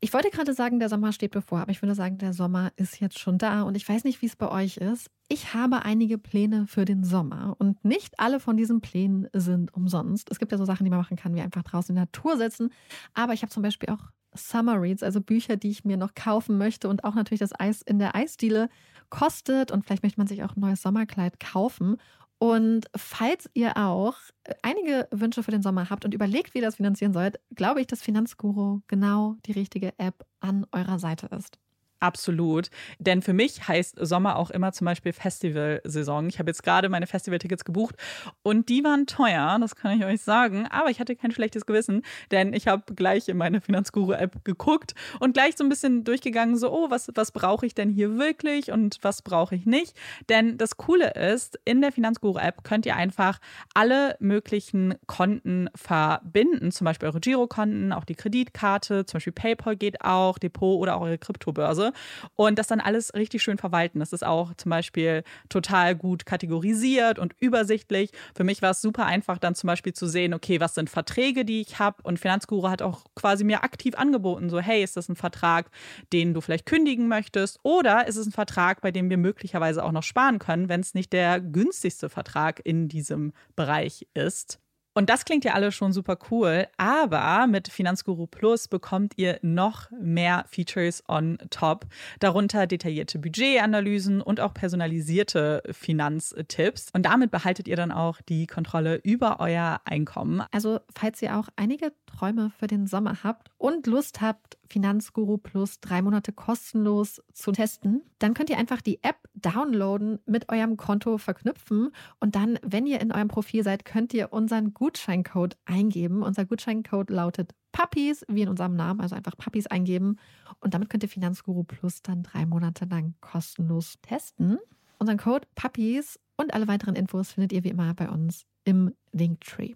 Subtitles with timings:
[0.00, 3.00] Ich wollte gerade sagen, der Sommer steht bevor, aber ich würde sagen, der Sommer ist
[3.00, 5.10] jetzt schon da und ich weiß nicht, wie es bei euch ist.
[5.28, 10.30] Ich habe einige Pläne für den Sommer und nicht alle von diesen Plänen sind umsonst.
[10.30, 12.36] Es gibt ja so Sachen, die man machen kann, wie einfach draußen in der Natur
[12.36, 12.70] sitzen,
[13.14, 16.58] aber ich habe zum Beispiel auch Summer Reads, also Bücher, die ich mir noch kaufen
[16.58, 18.68] möchte und auch natürlich das Eis in der Eisdiele
[19.08, 21.96] kostet und vielleicht möchte man sich auch ein neues Sommerkleid kaufen.
[22.38, 24.16] Und falls ihr auch
[24.62, 27.86] einige Wünsche für den Sommer habt und überlegt, wie ihr das finanzieren sollt, glaube ich,
[27.86, 31.58] dass Finanzguru genau die richtige App an eurer Seite ist.
[31.98, 32.68] Absolut.
[32.98, 36.28] Denn für mich heißt Sommer auch immer zum Beispiel Festivalsaison.
[36.28, 37.94] Ich habe jetzt gerade meine Festivaltickets gebucht
[38.42, 40.66] und die waren teuer, das kann ich euch sagen.
[40.70, 45.32] Aber ich hatte kein schlechtes Gewissen, denn ich habe gleich in meine Finanzguru-App geguckt und
[45.32, 48.98] gleich so ein bisschen durchgegangen, so, oh, was, was brauche ich denn hier wirklich und
[49.00, 49.96] was brauche ich nicht?
[50.28, 53.38] Denn das Coole ist, in der Finanzguru-App könnt ihr einfach
[53.72, 60.02] alle möglichen Konten verbinden, zum Beispiel eure Girokonten, auch die Kreditkarte, zum Beispiel PayPal geht
[60.02, 61.85] auch, Depot oder auch eure Kryptobörse
[62.34, 64.00] und das dann alles richtig schön verwalten.
[64.00, 68.10] Das ist auch zum Beispiel total gut kategorisiert und übersichtlich.
[68.34, 71.44] Für mich war es super einfach, dann zum Beispiel zu sehen, okay, was sind Verträge,
[71.44, 72.02] die ich habe.
[72.02, 75.70] Und Finanzguru hat auch quasi mir aktiv angeboten, so, hey, ist das ein Vertrag,
[76.12, 77.58] den du vielleicht kündigen möchtest?
[77.62, 80.94] Oder ist es ein Vertrag, bei dem wir möglicherweise auch noch sparen können, wenn es
[80.94, 84.60] nicht der günstigste Vertrag in diesem Bereich ist?
[84.96, 89.90] Und das klingt ja alles schon super cool, aber mit Finanzguru Plus bekommt ihr noch
[89.90, 91.84] mehr Features on top,
[92.18, 96.88] darunter detaillierte Budgetanalysen und auch personalisierte Finanztipps.
[96.94, 100.42] Und damit behaltet ihr dann auch die Kontrolle über euer Einkommen.
[100.50, 105.80] Also, falls ihr auch einige Träume für den Sommer habt und Lust habt, Finanzguru Plus
[105.80, 111.18] drei Monate kostenlos zu testen, dann könnt ihr einfach die App downloaden, mit eurem Konto
[111.18, 116.22] verknüpfen und dann, wenn ihr in eurem Profil seid, könnt ihr unseren Gutscheincode eingeben.
[116.22, 120.16] Unser Gutscheincode lautet Puppies, wie in unserem Namen, also einfach Puppies eingeben
[120.60, 124.58] und damit könnt ihr Finanzguru Plus dann drei Monate lang kostenlos testen.
[125.00, 129.74] Unseren Code Puppies und alle weiteren Infos findet ihr wie immer bei uns im Linktree.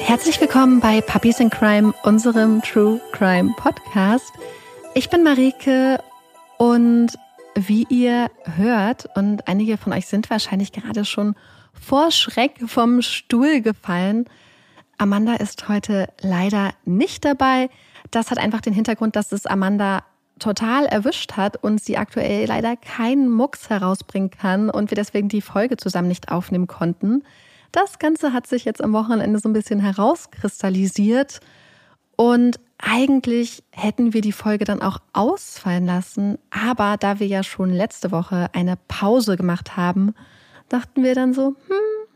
[0.00, 4.34] Herzlich willkommen bei Puppies in Crime, unserem True Crime Podcast.
[4.92, 5.98] Ich bin Marike
[6.58, 7.08] und
[7.54, 11.34] wie ihr hört, und einige von euch sind wahrscheinlich gerade schon
[11.72, 14.26] vor Schreck vom Stuhl gefallen,
[14.98, 17.70] Amanda ist heute leider nicht dabei.
[18.10, 20.02] Das hat einfach den Hintergrund, dass es Amanda
[20.40, 25.40] total erwischt hat und sie aktuell leider keinen Mucks herausbringen kann und wir deswegen die
[25.40, 27.22] Folge zusammen nicht aufnehmen konnten.
[27.72, 31.40] Das Ganze hat sich jetzt am Wochenende so ein bisschen herauskristallisiert
[32.16, 37.72] und eigentlich hätten wir die Folge dann auch ausfallen lassen, aber da wir ja schon
[37.72, 40.14] letzte Woche eine Pause gemacht haben,
[40.68, 42.08] dachten wir dann so, hm,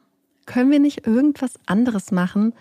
[0.46, 2.54] können wir nicht irgendwas anderes machen?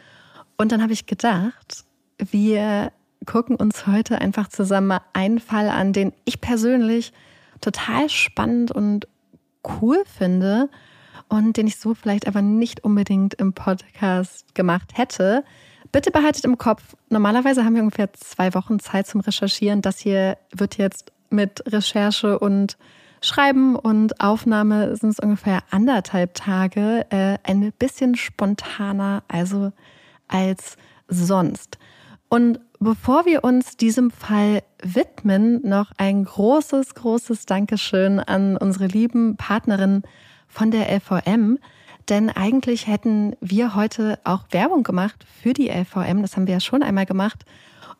[0.57, 1.85] Und dann habe ich gedacht,
[2.17, 2.91] wir
[3.25, 7.13] gucken uns heute einfach zusammen einen Fall an, den ich persönlich
[7.61, 9.07] total spannend und
[9.79, 10.69] cool finde
[11.29, 15.44] und den ich so vielleicht aber nicht unbedingt im Podcast gemacht hätte.
[15.91, 19.81] Bitte behaltet im Kopf, normalerweise haben wir ungefähr zwei Wochen Zeit zum Recherchieren.
[19.81, 22.78] Das hier wird jetzt mit Recherche und
[23.22, 29.72] Schreiben und Aufnahme sind es ungefähr anderthalb Tage, äh, ein bisschen spontaner, also
[30.28, 30.75] als
[31.07, 31.78] sonst.
[32.29, 39.35] Und bevor wir uns diesem Fall widmen, noch ein großes, großes Dankeschön an unsere lieben
[39.35, 40.03] Partnerinnen
[40.47, 41.59] von der LVM.
[42.09, 46.22] Denn eigentlich hätten wir heute auch Werbung gemacht für die LVM.
[46.22, 47.46] Das haben wir ja schon einmal gemacht.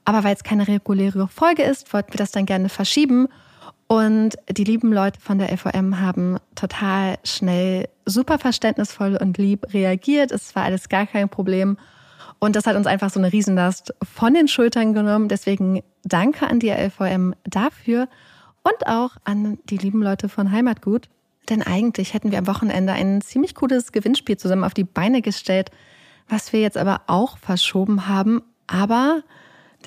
[0.06, 3.28] Aber weil es keine reguläre Folge ist, wollten wir das dann gerne verschieben.
[3.88, 10.32] Und die lieben Leute von der LVM haben total schnell, super verständnisvoll und lieb reagiert.
[10.32, 11.78] Es war alles gar kein Problem.
[12.40, 15.28] Und das hat uns einfach so eine Riesenlast von den Schultern genommen.
[15.28, 18.08] Deswegen danke an die LVM dafür
[18.64, 21.10] und auch an die lieben Leute von Heimatgut.
[21.50, 25.72] Denn eigentlich hätten wir am Wochenende ein ziemlich cooles Gewinnspiel zusammen auf die Beine gestellt,
[26.30, 28.42] was wir jetzt aber auch verschoben haben.
[28.68, 29.24] Aber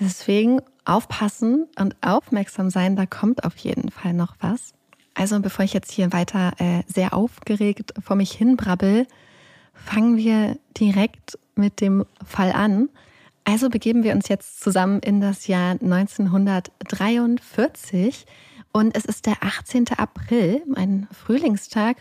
[0.01, 4.75] deswegen aufpassen und aufmerksam sein, da kommt auf jeden Fall noch was.
[5.15, 9.06] Also bevor ich jetzt hier weiter äh, sehr aufgeregt vor mich hinbrabbel,
[9.73, 12.89] fangen wir direkt mit dem Fall an.
[13.45, 18.27] Also begeben wir uns jetzt zusammen in das Jahr 1943
[18.75, 19.87] und es ist der 18.
[19.97, 21.99] April, ein Frühlingstag.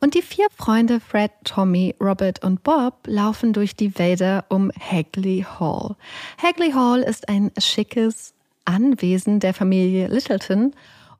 [0.00, 5.46] Und die vier Freunde Fred, Tommy, Robert und Bob laufen durch die Wälder um Hagley
[5.58, 5.96] Hall.
[6.42, 8.34] Hagley Hall ist ein schickes
[8.64, 10.72] Anwesen der Familie Littleton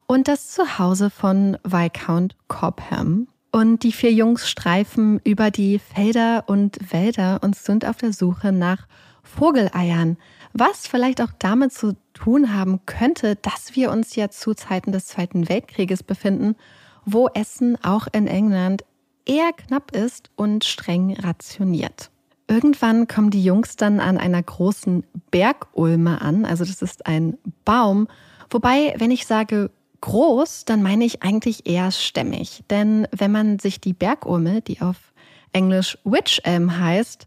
[0.07, 3.29] und das Zuhause von Viscount Cobham.
[3.53, 8.53] Und die vier Jungs streifen über die Felder und Wälder und sind auf der Suche
[8.53, 8.87] nach
[9.23, 10.17] Vogeleiern,
[10.55, 15.07] was vielleicht auch damit zu tun haben könnte, dass wir uns ja zu Zeiten des
[15.07, 16.55] Zweiten Weltkrieges befinden,
[17.05, 18.85] wo Essen auch in England
[19.27, 22.11] eher knapp ist und streng rationiert.
[22.47, 28.07] Irgendwann kommen die Jungs dann an einer großen Bergulme an, also das ist ein Baum,
[28.49, 29.71] wobei, wenn ich sage
[30.03, 32.63] groß, dann meine ich eigentlich eher stämmig.
[32.69, 35.15] Denn wenn man sich die Bergulme, die auf
[35.53, 37.27] Englisch Witch Elm heißt,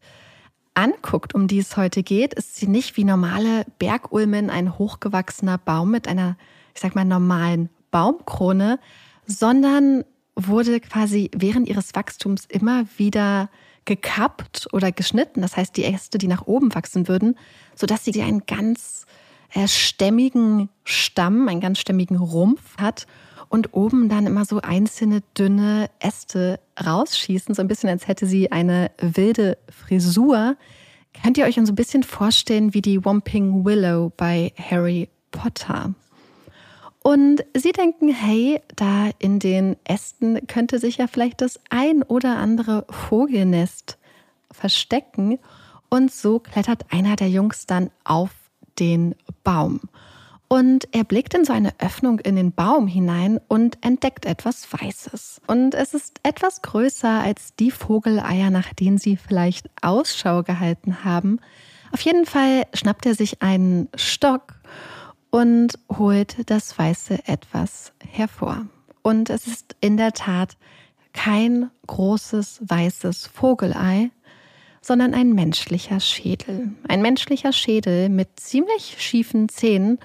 [0.78, 5.90] anguckt, um die es heute geht, ist sie nicht wie normale Bergulmen ein hochgewachsener Baum
[5.90, 6.38] mit einer,
[6.76, 8.80] ich sag mal, normalen Baumkrone,
[9.26, 13.50] sondern wurde quasi während ihres Wachstums immer wieder
[13.86, 15.42] gekappt oder geschnitten.
[15.42, 17.36] Das heißt, die Äste, die nach oben wachsen würden,
[17.74, 19.08] sodass sie einen ganz
[19.54, 23.08] äh, stämmigen Stamm, einen ganz stämmigen Rumpf hat
[23.50, 28.52] und oben dann immer so einzelne dünne Äste rausschießen, so ein bisschen als hätte sie
[28.52, 30.56] eine wilde Frisur.
[31.24, 35.94] Könnt ihr euch so ein bisschen vorstellen wie die Whomping Willow bei Harry Potter?
[37.08, 42.38] Und sie denken, hey, da in den Ästen könnte sich ja vielleicht das ein oder
[42.38, 43.98] andere Vogelnest
[44.52, 45.40] verstecken.
[45.90, 48.32] Und so klettert einer der Jungs dann auf
[48.78, 49.16] den
[49.46, 49.80] Baum.
[50.50, 55.42] Und er blickt in so eine Öffnung in den Baum hinein und entdeckt etwas Weißes.
[55.48, 61.40] Und es ist etwas größer als die Vogeleier, nach denen sie vielleicht Ausschau gehalten haben.
[61.92, 64.54] Auf jeden Fall schnappt er sich einen Stock
[65.32, 68.68] und holt das weiße etwas hervor.
[69.02, 70.56] Und es ist in der Tat
[71.14, 74.12] kein großes weißes Vogelei,
[74.82, 76.72] sondern ein menschlicher Schädel.
[76.88, 80.00] Ein menschlicher Schädel mit ziemlich schiefen Zähnen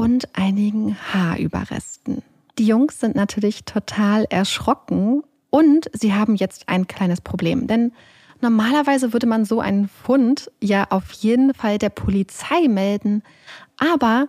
[0.00, 2.22] und einigen Haarüberresten.
[2.58, 7.92] Die Jungs sind natürlich total erschrocken und sie haben jetzt ein kleines Problem, denn
[8.40, 13.22] normalerweise würde man so einen Fund ja auf jeden Fall der Polizei melden,
[13.76, 14.28] aber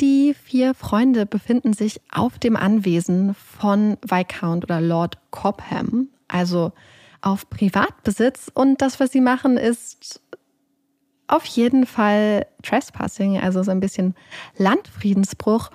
[0.00, 6.72] die vier Freunde befinden sich auf dem Anwesen von Viscount oder Lord Cobham, also
[7.20, 10.21] auf Privatbesitz und das, was sie machen, ist
[11.32, 14.14] auf jeden Fall Trespassing, also so ein bisschen
[14.58, 15.70] Landfriedensbruch.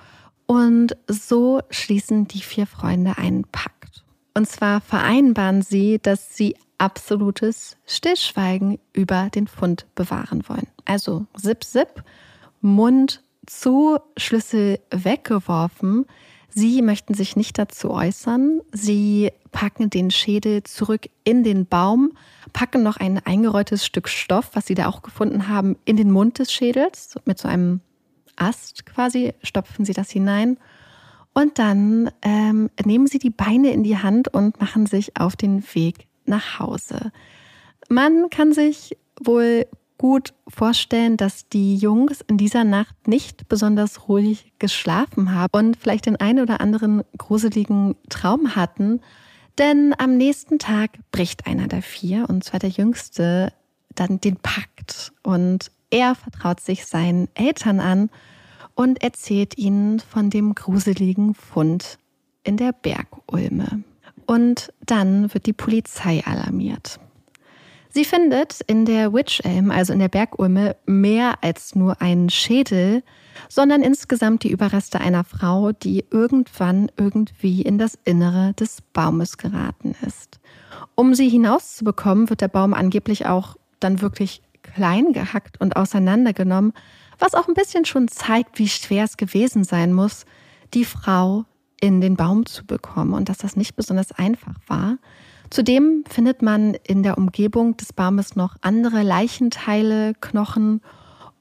[0.46, 4.04] Und so schließen die vier Freunde einen Pakt.
[4.34, 10.68] Und zwar vereinbaren sie, dass sie absolutes Stillschweigen über den Fund bewahren wollen.
[10.84, 12.04] Also Zip Zip,
[12.60, 16.06] Mund zu, Schlüssel weggeworfen.
[16.50, 18.60] Sie möchten sich nicht dazu äußern.
[18.72, 22.12] Sie packen den Schädel zurück in den Baum,
[22.52, 26.38] packen noch ein eingerolltes Stück Stoff, was sie da auch gefunden haben, in den Mund
[26.38, 27.14] des Schädels.
[27.24, 27.80] Mit so einem
[28.36, 30.58] Ast quasi stopfen sie das hinein.
[31.34, 35.62] Und dann ähm, nehmen sie die Beine in die Hand und machen sich auf den
[35.74, 37.12] Weg nach Hause.
[37.88, 39.66] Man kann sich wohl
[39.98, 46.06] gut vorstellen, dass die Jungs in dieser Nacht nicht besonders ruhig geschlafen haben und vielleicht
[46.06, 49.00] den einen oder anderen gruseligen Traum hatten.
[49.58, 53.52] Denn am nächsten Tag bricht einer der vier, und zwar der Jüngste,
[53.94, 55.12] dann den Pakt.
[55.22, 58.10] Und er vertraut sich seinen Eltern an
[58.74, 61.98] und erzählt ihnen von dem gruseligen Fund
[62.44, 63.82] in der Bergulme.
[64.26, 67.00] Und dann wird die Polizei alarmiert.
[67.88, 73.02] Sie findet in der Witch Elm, also in der Bergulme, mehr als nur einen Schädel,
[73.48, 79.94] sondern insgesamt die Überreste einer Frau, die irgendwann irgendwie in das Innere des Baumes geraten
[80.06, 80.40] ist.
[80.94, 86.72] Um sie hinauszubekommen, wird der Baum angeblich auch dann wirklich klein gehackt und auseinandergenommen,
[87.18, 90.24] was auch ein bisschen schon zeigt, wie schwer es gewesen sein muss,
[90.74, 91.44] die Frau
[91.80, 94.98] in den Baum zu bekommen und dass das nicht besonders einfach war.
[95.50, 100.82] Zudem findet man in der Umgebung des Baumes noch andere Leichenteile, Knochen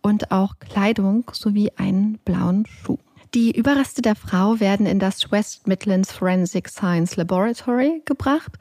[0.08, 2.98] und auch Kleidung sowie einen blauen Schuh.
[3.34, 8.54] Die Überreste der Frau werden in das West Midlands Forensic Science Laboratory gebracht,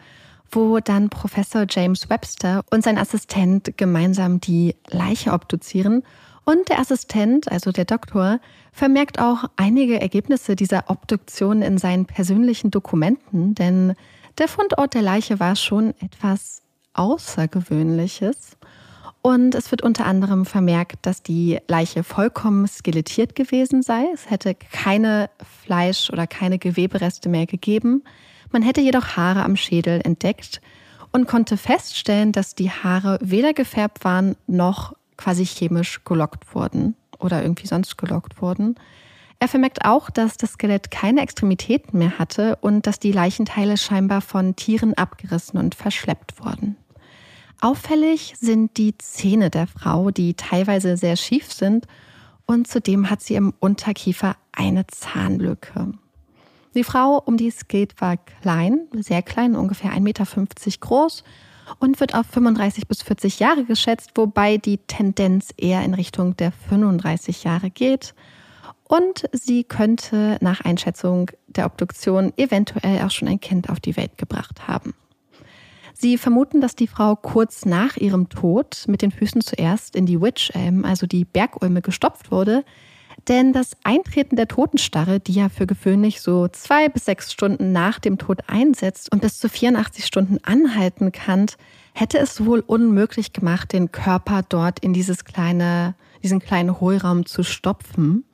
[0.51, 6.03] wo dann Professor James Webster und sein Assistent gemeinsam die Leiche obduzieren
[6.45, 8.41] Und der Assistent, also der Doktor,
[8.73, 13.95] vermerkt auch einige Ergebnisse dieser Obduktion in seinen persönlichen Dokumenten, denn
[14.39, 16.63] der Fundort der Leiche war schon etwas
[16.95, 18.57] Außergewöhnliches.
[19.27, 24.05] Und es wird unter anderem vermerkt, dass die Leiche vollkommen skelettiert gewesen sei.
[24.15, 25.31] Es hätte keine
[25.65, 28.05] Fleisch- oder keine Gewebereste mehr gegeben.
[28.53, 30.61] Man hätte jedoch Haare am Schädel entdeckt
[31.11, 37.43] und konnte feststellen, dass die Haare weder gefärbt waren noch quasi chemisch gelockt wurden oder
[37.43, 38.77] irgendwie sonst gelockt wurden.
[39.41, 44.21] Er vermerkt auch, dass das Skelett keine Extremitäten mehr hatte und dass die Leichenteile scheinbar
[44.21, 46.77] von Tieren abgerissen und verschleppt wurden.
[47.61, 51.87] Auffällig sind die Zähne der Frau, die teilweise sehr schief sind
[52.47, 55.93] und zudem hat sie im Unterkiefer eine Zahnlücke.
[56.75, 60.25] Die Frau, um die es geht, war klein, sehr klein, ungefähr 1,50 Meter
[60.81, 61.25] groß
[61.79, 66.53] und wird auf 35 bis 40 Jahre geschätzt, wobei die Tendenz eher in Richtung der
[66.53, 68.15] 35 Jahre geht.
[68.85, 74.17] Und sie könnte nach Einschätzung der Obduktion eventuell auch schon ein Kind auf die Welt
[74.19, 74.95] gebracht haben.
[75.99, 80.21] Sie vermuten, dass die Frau kurz nach ihrem Tod mit den Füßen zuerst in die
[80.21, 82.65] Witch Elm, also die Bergulme, gestopft wurde.
[83.29, 87.99] Denn das Eintreten der Totenstarre, die ja für gewöhnlich so zwei bis sechs Stunden nach
[87.99, 91.47] dem Tod einsetzt und bis zu 84 Stunden anhalten kann,
[91.95, 97.43] hätte es wohl unmöglich gemacht, den Körper dort in dieses kleine, diesen kleinen Hohlraum zu
[97.43, 98.25] stopfen.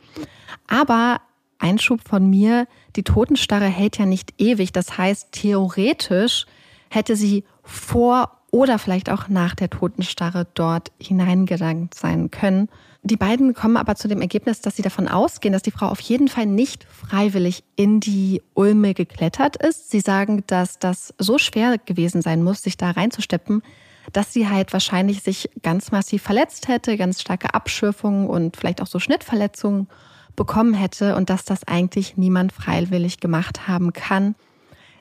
[0.67, 1.21] Aber
[1.61, 2.67] Einschub von mir,
[2.97, 4.73] die Totenstarre hält ja nicht ewig.
[4.73, 6.47] Das heißt, theoretisch
[6.91, 12.69] hätte sie vor oder vielleicht auch nach der Totenstarre dort hineingelangt sein können.
[13.03, 16.01] Die beiden kommen aber zu dem Ergebnis, dass sie davon ausgehen, dass die Frau auf
[16.01, 19.91] jeden Fall nicht freiwillig in die Ulme geklettert ist.
[19.91, 23.63] Sie sagen, dass das so schwer gewesen sein muss, sich da reinzusteppen,
[24.13, 28.87] dass sie halt wahrscheinlich sich ganz massiv verletzt hätte, ganz starke Abschürfungen und vielleicht auch
[28.87, 29.89] so Schnittverletzungen
[30.37, 34.35] bekommen hätte und dass das eigentlich niemand freiwillig gemacht haben kann.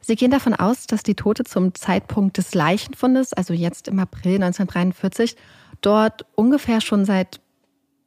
[0.01, 4.35] Sie gehen davon aus, dass die Tote zum Zeitpunkt des Leichenfundes, also jetzt im April
[4.35, 5.35] 1943,
[5.81, 7.39] dort ungefähr schon seit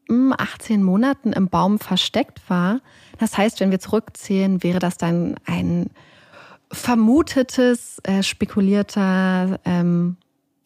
[0.08, 2.80] 18 hm, Monaten im Baum versteckt war.
[3.18, 5.90] Das heißt, wenn wir zurückzählen, wäre das dann ein
[6.70, 10.16] vermutetes, äh, spekulierter ähm,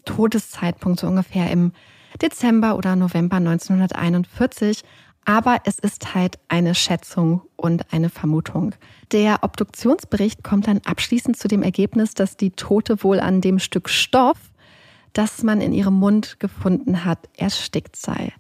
[0.04, 1.72] Todeszeitpunkt, so ungefähr im
[2.20, 4.82] Dezember oder November 1941
[5.28, 8.74] aber es ist halt eine Schätzung und eine Vermutung.
[9.12, 13.90] Der Obduktionsbericht kommt dann abschließend zu dem Ergebnis, dass die Tote wohl an dem Stück
[13.90, 14.38] Stoff,
[15.12, 18.32] das man in ihrem Mund gefunden hat, erstickt sei.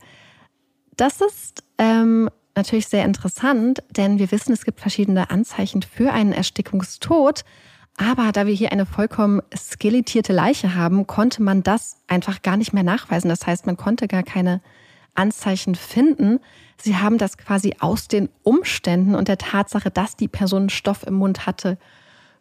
[0.96, 6.32] Das ist ähm, natürlich sehr interessant, denn wir wissen, es gibt verschiedene Anzeichen für einen
[6.32, 7.44] Erstickungstod.
[7.98, 12.72] Aber da wir hier eine vollkommen skelettierte Leiche haben, konnte man das einfach gar nicht
[12.72, 13.28] mehr nachweisen.
[13.28, 14.62] Das heißt, man konnte gar keine
[15.18, 16.40] Anzeichen finden.
[16.80, 21.14] Sie haben das quasi aus den Umständen und der Tatsache, dass die Person Stoff im
[21.14, 21.78] Mund hatte,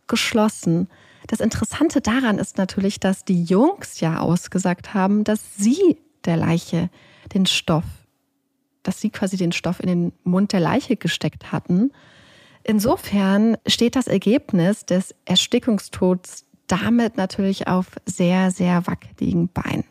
[0.07, 0.88] geschlossen.
[1.27, 6.89] Das Interessante daran ist natürlich, dass die Jungs ja ausgesagt haben, dass sie der Leiche
[7.34, 7.86] den Stoff,
[8.84, 11.91] dass sie quasi den Stoff in den Mund der Leiche gesteckt hatten.
[12.63, 19.86] Insofern steht das Ergebnis des Erstickungstods damit natürlich auf sehr, sehr wackeligen Beinen.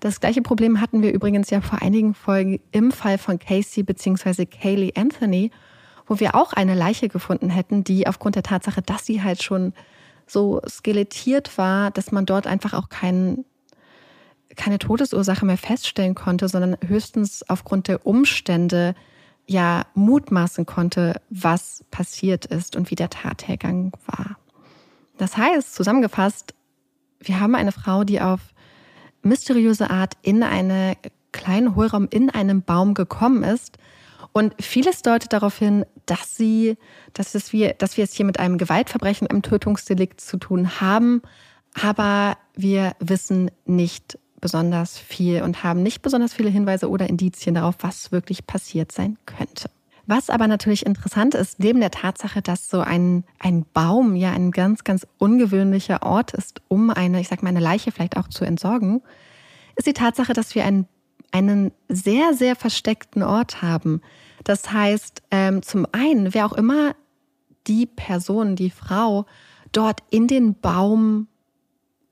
[0.00, 4.46] Das gleiche Problem hatten wir übrigens ja vor einigen Folgen im Fall von Casey bzw.
[4.46, 5.50] Kaylee Anthony,
[6.06, 9.72] wo wir auch eine Leiche gefunden hätten, die aufgrund der Tatsache, dass sie halt schon
[10.26, 13.44] so skelettiert war, dass man dort einfach auch kein,
[14.56, 18.94] keine Todesursache mehr feststellen konnte, sondern höchstens aufgrund der Umstände
[19.46, 24.36] ja mutmaßen konnte, was passiert ist und wie der Tathergang war.
[25.16, 26.54] Das heißt, zusammengefasst,
[27.20, 28.40] wir haben eine Frau, die auf
[29.22, 30.96] mysteriöse Art in einen
[31.32, 33.78] kleinen Hohlraum in einem Baum gekommen ist.
[34.32, 36.76] Und vieles deutet darauf hin, dass sie,
[37.12, 41.22] dass, es wir, dass wir es hier mit einem Gewaltverbrechen, einem Tötungsdelikt zu tun haben.
[41.74, 47.76] Aber wir wissen nicht besonders viel und haben nicht besonders viele Hinweise oder Indizien darauf,
[47.80, 49.70] was wirklich passiert sein könnte.
[50.08, 54.52] Was aber natürlich interessant ist, neben der Tatsache, dass so ein, ein Baum ja ein
[54.52, 58.46] ganz, ganz ungewöhnlicher Ort ist, um eine, ich sag mal, eine Leiche vielleicht auch zu
[58.46, 59.02] entsorgen,
[59.76, 60.88] ist die Tatsache, dass wir einen,
[61.30, 64.00] einen sehr, sehr versteckten Ort haben.
[64.44, 66.96] Das heißt, ähm, zum einen, wer auch immer
[67.66, 69.26] die Person, die Frau
[69.72, 71.28] dort in den Baum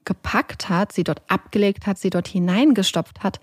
[0.04, 3.40] gepackt hat, sie dort abgelegt hat, sie dort hineingestopft hat,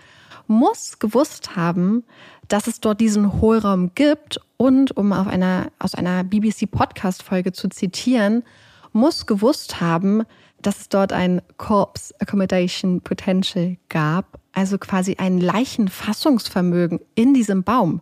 [0.48, 2.04] muss gewusst haben,
[2.48, 8.44] dass es dort diesen Hohlraum gibt und, um auf einer, aus einer BBC-Podcast-Folge zu zitieren,
[8.92, 10.24] muss gewusst haben,
[10.62, 14.40] dass es dort ein Corpse Accommodation Potential gab.
[14.54, 18.02] also quasi ein Leichenfassungsvermögen in diesem Baum.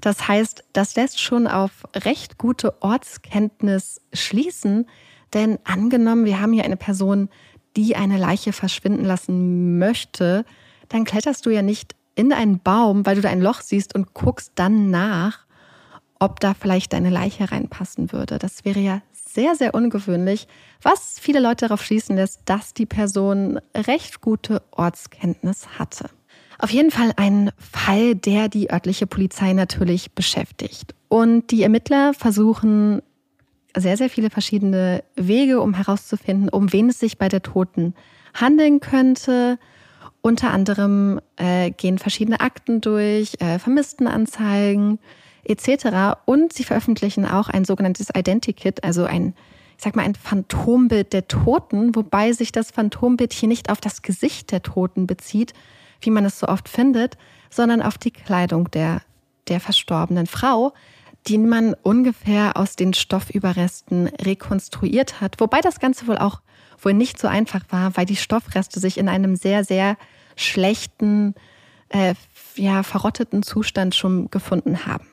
[0.00, 4.86] Das heißt, das lässt schon auf recht gute Ortskenntnis schließen,
[5.34, 7.28] denn angenommen, wir haben hier eine Person,
[7.76, 10.44] die eine Leiche verschwinden lassen möchte,
[10.92, 14.14] dann kletterst du ja nicht in einen Baum, weil du da ein Loch siehst und
[14.14, 15.46] guckst dann nach,
[16.18, 18.38] ob da vielleicht deine Leiche reinpassen würde.
[18.38, 20.46] Das wäre ja sehr, sehr ungewöhnlich,
[20.82, 26.10] was viele Leute darauf schließen lässt, dass die Person recht gute Ortskenntnis hatte.
[26.58, 30.94] Auf jeden Fall ein Fall, der die örtliche Polizei natürlich beschäftigt.
[31.08, 33.02] Und die Ermittler versuchen
[33.76, 37.94] sehr, sehr viele verschiedene Wege, um herauszufinden, um wen es sich bei der Toten
[38.34, 39.58] handeln könnte.
[40.22, 45.00] Unter anderem äh, gehen verschiedene Akten durch, äh, Vermisstenanzeigen
[45.42, 46.16] etc.
[46.24, 49.34] Und sie veröffentlichen auch ein sogenanntes Identikit, also ein,
[49.76, 54.02] ich sag mal, ein Phantombild der Toten, wobei sich das Phantombild hier nicht auf das
[54.02, 55.54] Gesicht der Toten bezieht,
[56.00, 57.18] wie man es so oft findet,
[57.50, 59.02] sondern auf die Kleidung der,
[59.48, 60.72] der verstorbenen Frau,
[61.26, 65.40] die man ungefähr aus den Stoffüberresten rekonstruiert hat.
[65.40, 66.42] Wobei das Ganze wohl auch
[66.84, 69.96] wohl nicht so einfach war, weil die Stoffreste sich in einem sehr, sehr
[70.36, 71.34] schlechten,
[71.88, 72.14] äh,
[72.56, 75.06] ja, verrotteten Zustand schon gefunden haben.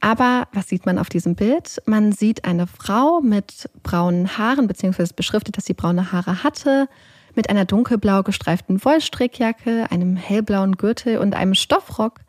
[0.00, 1.80] Aber was sieht man auf diesem Bild?
[1.84, 6.88] Man sieht eine Frau mit braunen Haaren, beziehungsweise beschriftet, dass sie braune Haare hatte,
[7.34, 12.20] mit einer dunkelblau gestreiften Wollstrickjacke, einem hellblauen Gürtel und einem Stoffrock,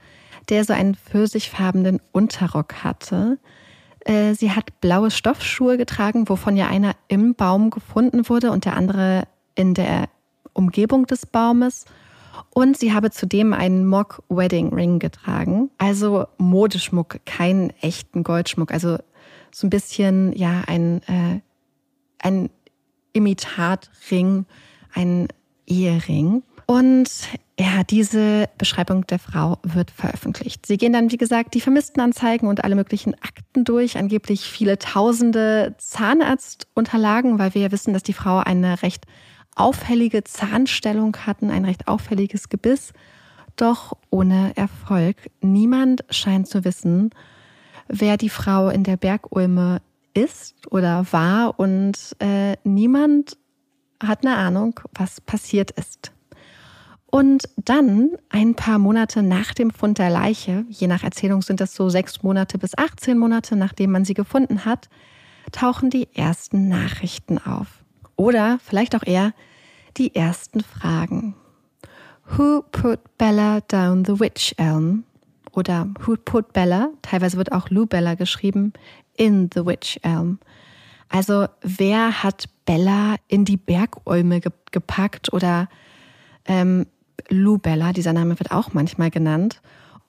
[0.50, 3.39] der so einen pfirsichfarbenen Unterrock hatte.
[4.05, 8.75] Äh, sie hat blaue Stoffschuhe getragen, wovon ja einer im Baum gefunden wurde und der
[8.75, 10.10] andere in der
[10.53, 11.86] Umgebung des Baumes.
[12.50, 18.98] Und sie habe zudem einen Mock Wedding Ring getragen, also Modeschmuck, keinen echten Goldschmuck, also
[19.51, 21.41] so ein bisschen ja ein äh,
[22.20, 22.50] ein
[23.13, 24.46] Imitatring,
[24.93, 25.27] ein
[25.67, 26.43] Ehering.
[26.72, 27.10] Und
[27.60, 30.66] ja, diese Beschreibung der Frau wird veröffentlicht.
[30.66, 35.75] Sie gehen dann, wie gesagt, die Vermisstenanzeigen und alle möglichen Akten durch, angeblich viele tausende
[35.80, 39.04] Zahnarztunterlagen, weil wir ja wissen, dass die Frau eine recht
[39.54, 42.94] auffällige Zahnstellung hatten, ein recht auffälliges Gebiss,
[43.57, 45.18] doch ohne Erfolg.
[45.42, 47.10] Niemand scheint zu wissen,
[47.90, 49.81] wer die Frau in der Bergulme
[50.14, 53.38] ist oder war und äh, niemand
[54.01, 56.14] hat eine Ahnung, was passiert ist.
[57.11, 61.75] Und dann, ein paar Monate nach dem Fund der Leiche, je nach Erzählung sind das
[61.75, 64.89] so sechs Monate bis 18 Monate, nachdem man sie gefunden hat,
[65.51, 67.83] tauchen die ersten Nachrichten auf.
[68.15, 69.33] Oder vielleicht auch eher
[69.97, 71.35] die ersten Fragen.
[72.37, 75.03] Who put Bella down the witch elm?
[75.51, 78.71] Oder Who put Bella, teilweise wird auch Lou Bella geschrieben,
[79.17, 80.39] in the witch elm?
[81.09, 84.39] Also wer hat Bella in die Bergäume
[84.71, 85.67] gepackt oder
[86.45, 86.85] ähm,
[87.29, 89.62] Lubella, dieser Name wird auch manchmal genannt.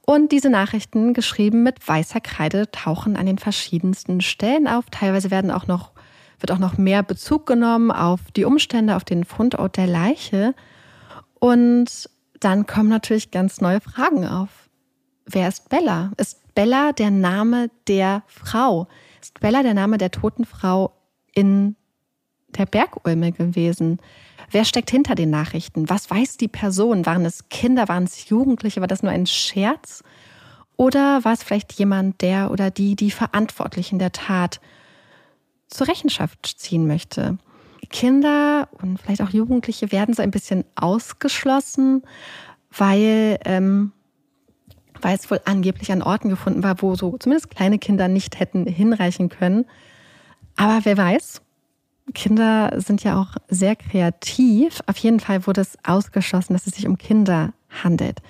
[0.04, 4.86] Und diese Nachrichten, geschrieben mit weißer Kreide, tauchen an den verschiedensten Stellen auf.
[4.90, 5.92] Teilweise werden auch noch,
[6.40, 10.54] wird auch noch mehr Bezug genommen auf die Umstände, auf den Fundort der Leiche.
[11.38, 14.68] Und dann kommen natürlich ganz neue Fragen auf.
[15.24, 16.10] Wer ist Bella?
[16.16, 18.88] Ist Bella der Name der Frau?
[19.20, 20.92] Ist Bella der Name der toten Frau
[21.32, 21.76] in
[22.48, 24.00] der Bergulme gewesen?
[24.52, 25.88] Wer steckt hinter den Nachrichten?
[25.88, 27.06] Was weiß die Person?
[27.06, 27.88] Waren es Kinder?
[27.88, 28.82] Waren es Jugendliche?
[28.82, 30.04] War das nur ein Scherz?
[30.76, 34.60] Oder war es vielleicht jemand, der oder die die Verantwortlichen der Tat
[35.68, 37.38] zur Rechenschaft ziehen möchte?
[37.88, 42.02] Kinder und vielleicht auch Jugendliche werden so ein bisschen ausgeschlossen,
[42.76, 43.92] weil, ähm,
[45.00, 48.66] weil es wohl angeblich an Orten gefunden war, wo so zumindest kleine Kinder nicht hätten
[48.66, 49.64] hinreichen können.
[50.56, 51.40] Aber wer weiß,
[52.14, 54.80] Kinder sind ja auch sehr kreativ.
[54.86, 58.20] Auf jeden Fall wurde es ausgeschlossen, dass es sich um Kinder handelt.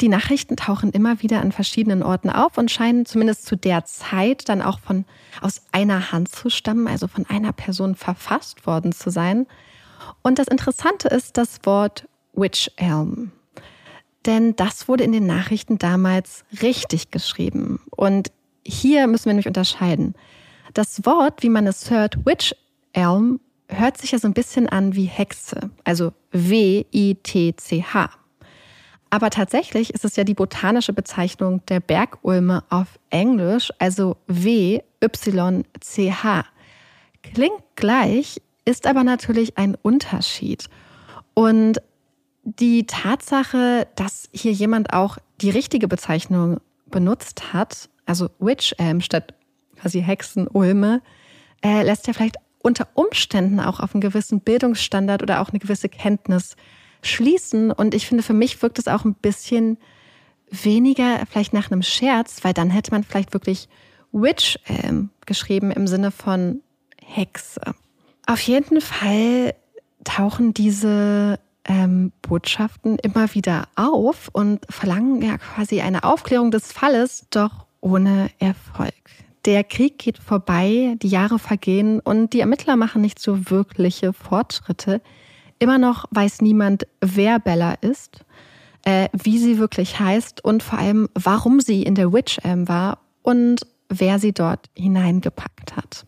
[0.00, 4.48] Die Nachrichten tauchen immer wieder an verschiedenen Orten auf und scheinen zumindest zu der Zeit
[4.48, 5.04] dann auch von
[5.40, 9.46] aus einer Hand zu stammen, also von einer Person verfasst worden zu sein.
[10.22, 13.32] Und das Interessante ist das Wort Witch Elm.
[14.26, 17.80] Denn das wurde in den Nachrichten damals richtig geschrieben.
[17.90, 18.30] Und
[18.64, 20.14] hier müssen wir nämlich unterscheiden.
[20.74, 22.54] Das Wort, wie man es hört, Witch
[22.92, 28.10] Elm hört sich ja so ein bisschen an wie Hexe, also W-I-T-C-H.
[29.10, 36.44] Aber tatsächlich ist es ja die botanische Bezeichnung der Bergulme auf Englisch, also W-Y-C-H.
[37.22, 40.66] Klingt gleich, ist aber natürlich ein Unterschied.
[41.34, 41.82] Und
[42.44, 49.34] die Tatsache, dass hier jemand auch die richtige Bezeichnung benutzt hat, also Witch Elm statt
[49.76, 51.02] quasi Hexenulme,
[51.62, 55.88] äh, lässt ja vielleicht unter Umständen auch auf einen gewissen Bildungsstandard oder auch eine gewisse
[55.88, 56.56] Kenntnis
[57.02, 57.72] schließen.
[57.72, 59.78] Und ich finde, für mich wirkt es auch ein bisschen
[60.50, 63.68] weniger vielleicht nach einem Scherz, weil dann hätte man vielleicht wirklich
[64.12, 66.60] Witch ähm, geschrieben im Sinne von
[67.04, 67.60] Hexe.
[68.26, 69.54] Auf jeden Fall
[70.04, 77.26] tauchen diese ähm, Botschaften immer wieder auf und verlangen ja quasi eine Aufklärung des Falles,
[77.30, 78.94] doch ohne Erfolg.
[79.46, 85.00] Der Krieg geht vorbei, die Jahre vergehen und die Ermittler machen nicht so wirkliche Fortschritte.
[85.58, 88.24] Immer noch weiß niemand, wer Bella ist,
[88.84, 92.98] äh, wie sie wirklich heißt und vor allem, warum sie in der Witch Am war
[93.22, 96.06] und wer sie dort hineingepackt hat.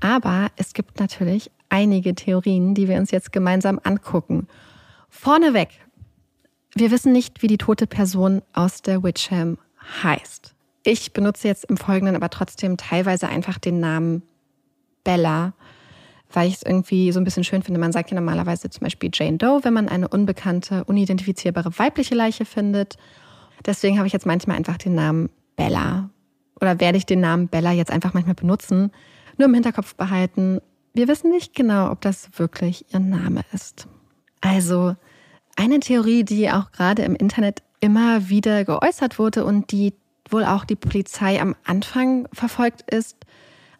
[0.00, 4.48] Aber es gibt natürlich einige Theorien, die wir uns jetzt gemeinsam angucken.
[5.10, 5.68] Vorneweg,
[6.74, 9.58] wir wissen nicht, wie die tote Person aus der Witchham
[10.02, 10.54] heißt.
[10.82, 14.22] Ich benutze jetzt im Folgenden aber trotzdem teilweise einfach den Namen
[15.04, 15.52] Bella,
[16.32, 17.80] weil ich es irgendwie so ein bisschen schön finde.
[17.80, 22.44] Man sagt ja normalerweise zum Beispiel Jane Doe, wenn man eine unbekannte, unidentifizierbare weibliche Leiche
[22.44, 22.96] findet.
[23.66, 26.10] Deswegen habe ich jetzt manchmal einfach den Namen Bella.
[26.60, 28.92] Oder werde ich den Namen Bella jetzt einfach manchmal benutzen,
[29.38, 30.60] nur im Hinterkopf behalten.
[30.94, 33.86] Wir wissen nicht genau, ob das wirklich ihr Name ist.
[34.40, 34.94] Also
[35.56, 39.94] eine Theorie, die auch gerade im Internet immer wieder geäußert wurde und die
[40.32, 43.16] wohl auch die Polizei am Anfang verfolgt ist,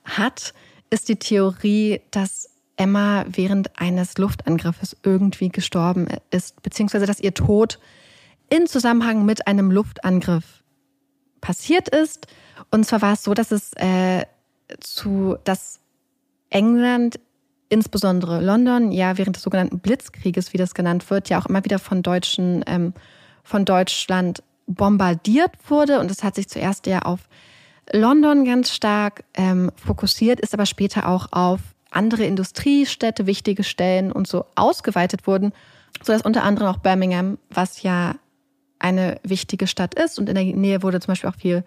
[0.04, 0.54] hat,
[0.90, 7.78] ist die Theorie, dass Emma während eines Luftangriffes irgendwie gestorben ist, beziehungsweise dass ihr Tod
[8.48, 10.62] in Zusammenhang mit einem Luftangriff
[11.40, 12.26] passiert ist.
[12.70, 14.24] Und zwar war es so, dass es äh,
[14.80, 15.80] zu, dass
[16.48, 17.20] England,
[17.68, 21.78] insbesondere London, ja während des sogenannten Blitzkrieges, wie das genannt wird, ja auch immer wieder
[21.78, 22.94] von Deutschen, ähm,
[23.44, 24.42] von Deutschland
[24.74, 26.00] bombardiert wurde.
[26.00, 27.20] Und es hat sich zuerst ja auf
[27.92, 34.28] London ganz stark ähm, fokussiert, ist aber später auch auf andere Industriestädte, wichtige Stellen und
[34.28, 35.52] so ausgeweitet wurden,
[36.02, 38.14] sodass unter anderem auch Birmingham, was ja
[38.78, 41.64] eine wichtige Stadt ist und in der Nähe wurde zum Beispiel auch viel,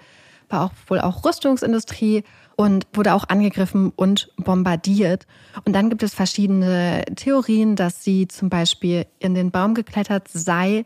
[0.49, 2.23] war auch wohl auch Rüstungsindustrie
[2.55, 5.25] und wurde auch angegriffen und bombardiert.
[5.65, 10.85] Und dann gibt es verschiedene Theorien, dass sie zum Beispiel in den Baum geklettert sei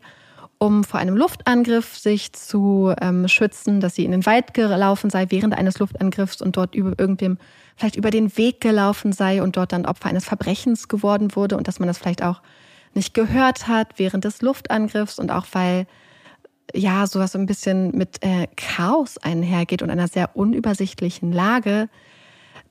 [0.58, 5.26] um vor einem Luftangriff sich zu ähm, schützen, dass sie in den Wald gelaufen sei
[5.28, 7.38] während eines Luftangriffs und dort über irgendwem
[7.76, 11.68] vielleicht über den Weg gelaufen sei und dort dann Opfer eines Verbrechens geworden wurde und
[11.68, 12.42] dass man das vielleicht auch
[12.94, 15.86] nicht gehört hat während des Luftangriffs und auch weil
[16.74, 21.88] ja sowas so ein bisschen mit äh, Chaos einhergeht und einer sehr unübersichtlichen Lage.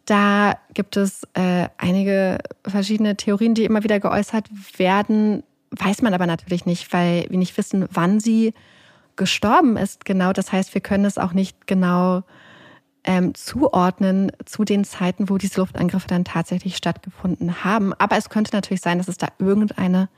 [0.05, 4.47] Da gibt es äh, einige verschiedene Theorien, die immer wieder geäußert
[4.77, 8.53] werden, weiß man aber natürlich nicht, weil wir nicht wissen, wann sie
[9.15, 10.05] gestorben ist.
[10.05, 12.23] Genau, das heißt, wir können es auch nicht genau
[13.03, 17.93] ähm, zuordnen zu den Zeiten, wo diese Luftangriffe dann tatsächlich stattgefunden haben.
[17.93, 20.09] Aber es könnte natürlich sein, dass es da irgendeine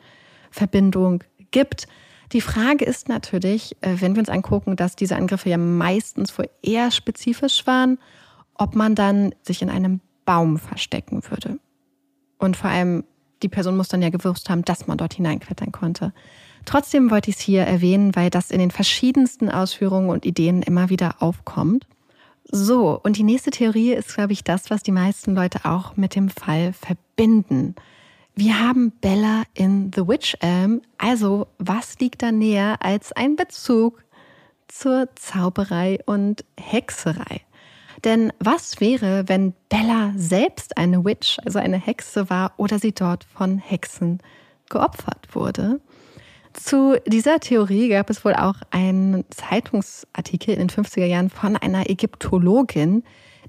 [0.52, 1.88] Verbindung gibt.
[2.32, 6.50] Die Frage ist natürlich, äh, wenn wir uns angucken, dass diese Angriffe ja meistens wohl
[6.62, 7.98] eher spezifisch waren,
[8.56, 11.60] ob man dann sich in einem Baum verstecken würde.
[12.38, 13.04] Und vor allem,
[13.42, 16.14] die Person muss dann ja gewusst haben, dass man dort hineinklettern konnte.
[16.66, 20.90] Trotzdem wollte ich es hier erwähnen, weil das in den verschiedensten Ausführungen und Ideen immer
[20.90, 21.88] wieder aufkommt.
[22.52, 26.16] So, und die nächste Theorie ist, glaube ich, das, was die meisten Leute auch mit
[26.16, 27.76] dem Fall verbinden.
[28.36, 34.04] Wir haben Bella in The Witch Elm, also was liegt da näher als ein Bezug
[34.68, 37.42] zur Zauberei und Hexerei?
[38.04, 43.26] Denn was wäre, wenn Bella selbst eine Witch, also eine Hexe war oder sie dort
[43.26, 44.20] von Hexen
[44.70, 45.82] geopfert wurde?
[46.54, 51.90] Zu dieser Theorie gab es wohl auch einen Zeitungsartikel in den 50er Jahren von einer
[51.90, 53.04] Ägyptologin,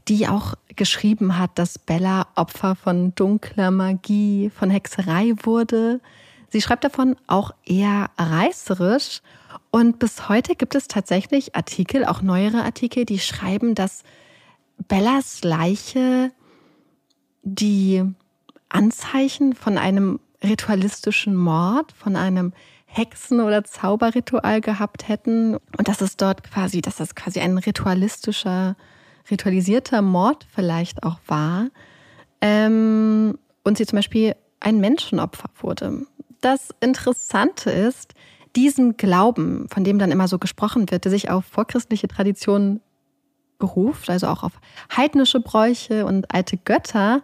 [0.08, 6.00] die auch geschrieben hat, dass Bella Opfer von dunkler Magie, von Hexerei wurde.
[6.48, 9.22] Sie schreibt davon auch eher reißerisch.
[9.70, 14.02] Und bis heute gibt es tatsächlich Artikel, auch neuere Artikel, die schreiben, dass
[14.88, 16.32] Bellas Leiche
[17.42, 18.04] die
[18.68, 22.52] Anzeichen von einem ritualistischen Mord, von einem
[22.86, 28.76] Hexen- oder Zauberritual gehabt hätten und dass es dort quasi, dass das quasi ein ritualistischer,
[29.30, 31.68] ritualisierter Mord vielleicht auch war
[32.40, 36.06] ähm, und sie zum Beispiel ein Menschenopfer wurde.
[36.40, 38.14] Das Interessante ist,
[38.56, 42.80] diesen Glauben, von dem dann immer so gesprochen wird, der sich auf vorchristliche Traditionen
[43.60, 44.60] beruft, also auch auf
[44.96, 47.22] heidnische Bräuche und alte Götter,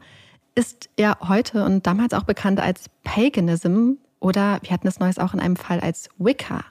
[0.55, 5.35] ist ja heute und damals auch bekannt als Paganism oder wir hatten es neues auch
[5.35, 6.65] in einem Fall als Wicca.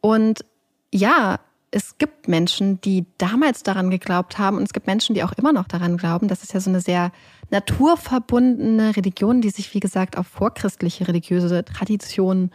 [0.00, 0.44] Und
[0.92, 1.38] ja,
[1.70, 5.52] es gibt Menschen, die damals daran geglaubt haben und es gibt Menschen, die auch immer
[5.52, 6.26] noch daran glauben.
[6.26, 7.12] Das ist ja so eine sehr
[7.50, 12.50] naturverbundene Religion, die sich, wie gesagt, auf vorchristliche religiöse Traditionen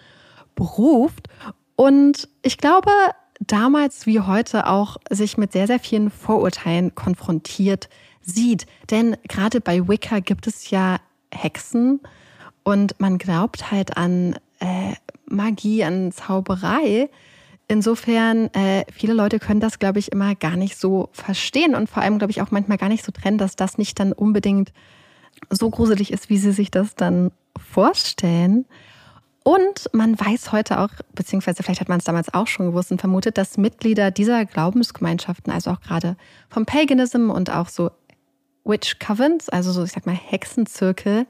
[0.55, 1.27] beruft.
[1.75, 2.91] Und ich glaube,
[3.39, 7.89] damals wie heute auch sich mit sehr, sehr vielen Vorurteilen konfrontiert
[8.21, 8.65] sieht.
[8.89, 10.97] Denn gerade bei Wicca gibt es ja
[11.31, 11.99] Hexen
[12.63, 14.93] und man glaubt halt an äh,
[15.27, 17.09] Magie, an Zauberei.
[17.67, 22.03] Insofern, äh, viele Leute können das, glaube ich, immer gar nicht so verstehen und vor
[22.03, 24.71] allem, glaube ich, auch manchmal gar nicht so trennen, dass das nicht dann unbedingt
[25.49, 28.65] so gruselig ist, wie sie sich das dann vorstellen.
[29.47, 32.99] Und man weiß heute auch, beziehungsweise vielleicht hat man es damals auch schon gewusst und
[32.99, 36.17] vermutet, dass Mitglieder dieser Glaubensgemeinschaften, also auch gerade
[36.49, 37.91] vom Paganism und auch so
[38.63, 41.27] Witch Covens, also so, ich sag mal, Hexenzirkel,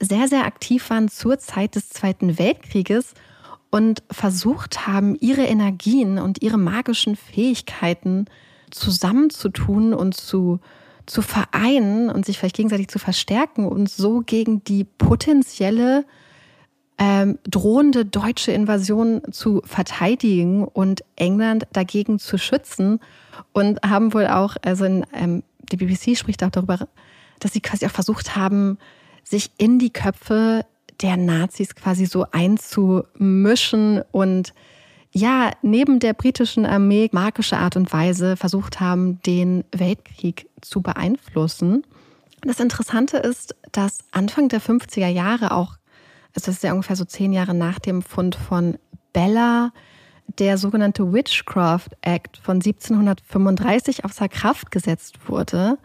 [0.00, 3.12] sehr, sehr aktiv waren zur Zeit des Zweiten Weltkrieges
[3.70, 8.24] und versucht haben, ihre Energien und ihre magischen Fähigkeiten
[8.70, 10.58] zusammenzutun und zu,
[11.04, 16.06] zu vereinen und sich vielleicht gegenseitig zu verstärken und so gegen die potenzielle
[17.04, 23.00] ähm, drohende deutsche Invasion zu verteidigen und England dagegen zu schützen
[23.52, 26.86] und haben wohl auch, also in, ähm, die BBC spricht auch darüber,
[27.40, 28.78] dass sie quasi auch versucht haben,
[29.24, 30.64] sich in die Köpfe
[31.00, 34.54] der Nazis quasi so einzumischen und
[35.10, 41.82] ja, neben der britischen Armee magische Art und Weise versucht haben, den Weltkrieg zu beeinflussen.
[42.42, 45.76] Das Interessante ist, dass Anfang der 50er Jahre auch
[46.34, 48.78] es ist ja ungefähr so zehn Jahre nach dem Fund von
[49.12, 49.72] Bella,
[50.38, 55.78] der sogenannte Witchcraft Act von 1735 außer Kraft gesetzt wurde.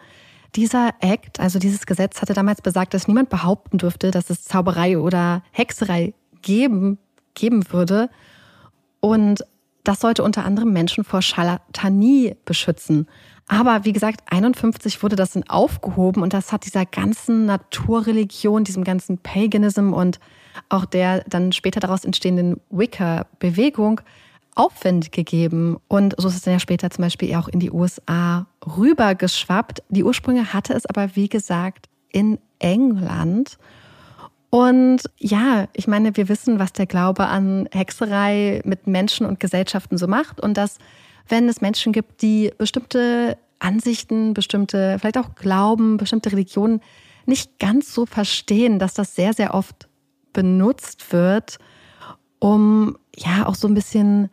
[0.56, 4.98] Dieser Act, also dieses Gesetz, hatte damals besagt, dass niemand behaupten dürfte, dass es Zauberei
[4.98, 6.98] oder Hexerei geben,
[7.34, 8.08] geben würde.
[9.00, 9.44] Und
[9.84, 13.06] das sollte unter anderem Menschen vor Scharlatanie beschützen.
[13.48, 18.84] Aber wie gesagt, 51 wurde das dann aufgehoben und das hat dieser ganzen Naturreligion, diesem
[18.84, 20.20] ganzen Paganism und
[20.68, 24.02] auch der dann später daraus entstehenden Wicca-Bewegung
[24.54, 25.78] Aufwind gegeben.
[25.86, 29.82] Und so ist es dann ja später zum Beispiel auch in die USA rübergeschwappt.
[29.88, 33.56] Die Ursprünge hatte es aber, wie gesagt, in England.
[34.50, 39.96] Und ja, ich meine, wir wissen, was der Glaube an Hexerei mit Menschen und Gesellschaften
[39.96, 40.78] so macht und dass
[41.28, 46.80] wenn es Menschen gibt, die bestimmte Ansichten, bestimmte, vielleicht auch Glauben, bestimmte Religionen
[47.26, 49.88] nicht ganz so verstehen, dass das sehr, sehr oft
[50.32, 51.58] benutzt wird,
[52.38, 54.30] um ja auch so ein bisschen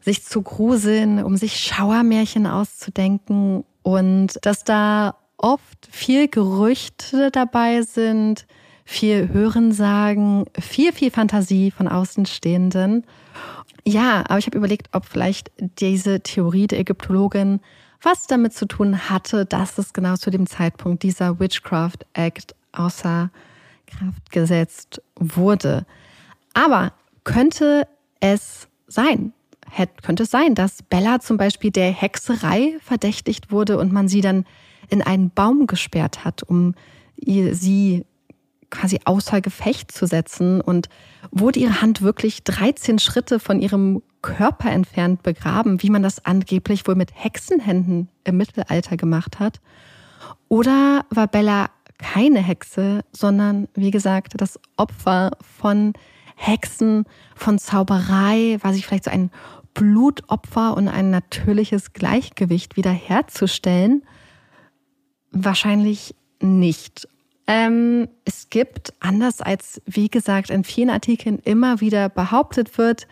[0.00, 8.46] sich zu gruseln, um sich Schauermärchen auszudenken und dass da oft viel Gerüchte dabei sind,
[8.84, 13.04] viel Hörensagen, viel, viel Fantasie von Außenstehenden.
[13.88, 17.60] Ja, aber ich habe überlegt, ob vielleicht diese Theorie der Ägyptologin
[18.02, 23.30] was damit zu tun hatte, dass es genau zu dem Zeitpunkt dieser Witchcraft Act außer
[23.86, 25.86] Kraft gesetzt wurde.
[26.52, 26.92] Aber
[27.24, 27.88] könnte
[28.20, 29.32] es sein,
[29.70, 34.20] hätte, könnte es sein, dass Bella zum Beispiel der Hexerei verdächtigt wurde und man sie
[34.20, 34.44] dann
[34.90, 36.74] in einen Baum gesperrt hat, um
[37.16, 38.04] sie
[38.70, 40.88] quasi außer Gefecht zu setzen und
[41.30, 46.86] wurde ihre Hand wirklich 13 Schritte von ihrem Körper entfernt begraben, wie man das angeblich
[46.86, 49.60] wohl mit Hexenhänden im Mittelalter gemacht hat?
[50.48, 55.92] Oder war Bella keine Hexe, sondern wie gesagt das Opfer von
[56.36, 57.04] Hexen,
[57.34, 59.30] von Zauberei, war sie vielleicht so ein
[59.74, 64.02] Blutopfer und ein natürliches Gleichgewicht wiederherzustellen?
[65.30, 67.08] Wahrscheinlich nicht.
[67.50, 73.08] Ähm, es gibt, anders als wie gesagt in vielen Artikeln immer wieder behauptet wird,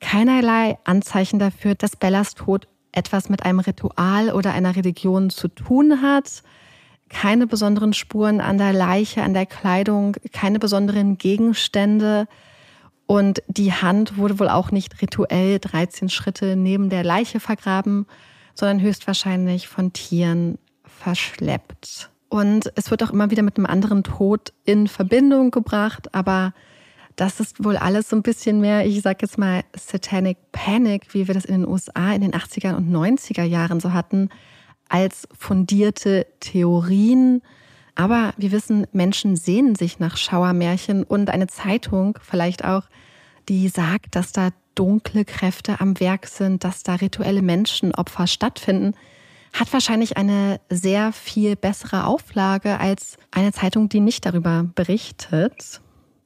[0.00, 6.00] keinerlei Anzeichen dafür, dass Bellas Tod etwas mit einem Ritual oder einer Religion zu tun
[6.00, 6.42] hat.
[7.10, 12.26] Keine besonderen Spuren an der Leiche, an der Kleidung, keine besonderen Gegenstände.
[13.04, 18.06] Und die Hand wurde wohl auch nicht rituell 13 Schritte neben der Leiche vergraben,
[18.54, 22.10] sondern höchstwahrscheinlich von Tieren verschleppt.
[22.28, 26.52] Und es wird auch immer wieder mit einem anderen Tod in Verbindung gebracht, aber
[27.16, 31.26] das ist wohl alles so ein bisschen mehr, ich sag jetzt mal, Satanic Panic, wie
[31.26, 34.28] wir das in den USA in den 80er und 90er Jahren so hatten,
[34.88, 37.42] als fundierte Theorien.
[37.94, 42.84] Aber wir wissen, Menschen sehnen sich nach Schauermärchen und eine Zeitung vielleicht auch,
[43.48, 48.94] die sagt, dass da dunkle Kräfte am Werk sind, dass da rituelle Menschenopfer stattfinden
[49.58, 55.80] hat wahrscheinlich eine sehr viel bessere Auflage als eine Zeitung, die nicht darüber berichtet.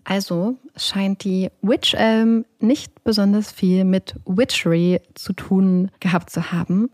[0.04, 6.90] Also scheint die Witch Elm nicht besonders viel mit Witchery zu tun gehabt zu haben.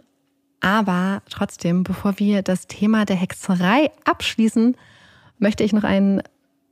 [0.60, 4.76] Aber trotzdem, bevor wir das Thema der Hexerei abschließen,
[5.38, 6.22] möchte ich noch einen,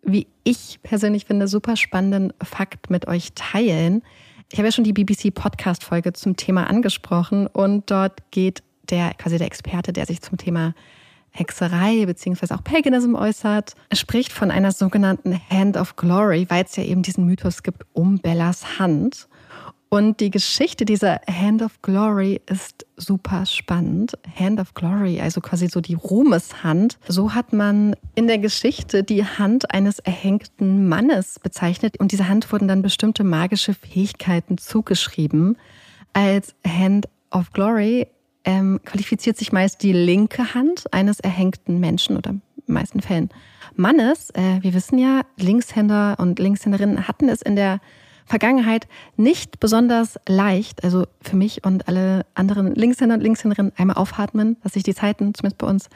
[0.03, 4.03] wie ich persönlich finde, super spannenden Fakt mit euch teilen.
[4.53, 9.15] Ich habe ja schon die BBC Podcast Folge zum Thema angesprochen und dort geht der
[9.15, 10.75] quasi der Experte, der sich zum Thema
[11.31, 16.85] Hexerei beziehungsweise auch Paganism äußert, spricht von einer sogenannten Hand of Glory, weil es ja
[16.85, 19.29] eben diesen Mythos gibt um Bellas Hand.
[19.89, 24.19] Und die Geschichte dieser Hand of Glory ist super spannend.
[24.39, 26.99] Hand of Glory, also quasi so die Ruhmeshand.
[27.07, 32.01] So hat man in der Geschichte die Hand eines erhängten Mannes bezeichnet.
[32.01, 35.57] Und dieser Hand wurden dann bestimmte magische Fähigkeiten zugeschrieben.
[36.13, 38.09] Als Hand of Glory
[38.47, 43.29] ähm, qualifiziert sich meist die linke Hand eines erhängten Menschen oder in den meisten Fällen
[43.75, 44.31] Mannes.
[44.31, 47.81] Äh, wir wissen ja, Linkshänder und Linkshänderinnen hatten es in der
[48.25, 54.57] Vergangenheit nicht besonders leicht, also für mich und alle anderen Linkshänder und Linkshänderinnen einmal aufatmen,
[54.63, 55.89] dass sich die Zeiten zumindest bei uns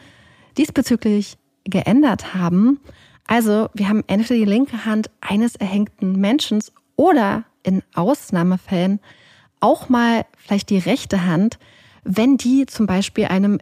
[0.58, 2.80] diesbezüglich geändert haben.
[3.26, 6.62] Also wir haben entweder die linke Hand eines erhängten Menschen
[6.96, 9.00] oder in Ausnahmefällen
[9.60, 11.58] auch mal vielleicht die rechte Hand,
[12.04, 13.58] wenn die zum Beispiel einem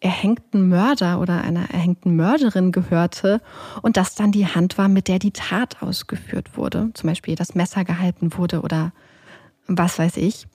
[0.00, 3.40] erhängten Mörder oder einer erhängten Mörderin gehörte
[3.82, 6.90] und das dann die Hand war, mit der die Tat ausgeführt wurde.
[6.94, 8.92] Zum Beispiel das Messer gehalten wurde oder
[9.66, 10.46] was weiß ich.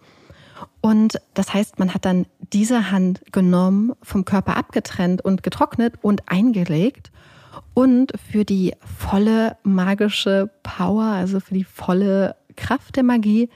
[0.81, 6.29] Und das heißt, man hat dann diese Hand genommen, vom Körper abgetrennt und getrocknet und
[6.29, 7.11] eingelegt.
[7.73, 13.49] Und für die volle magische Power, also für die volle Kraft der Magie,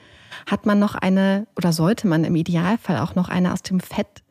[0.45, 4.23] hat man noch eine oder sollte man im Idealfall auch noch eine aus dem Fett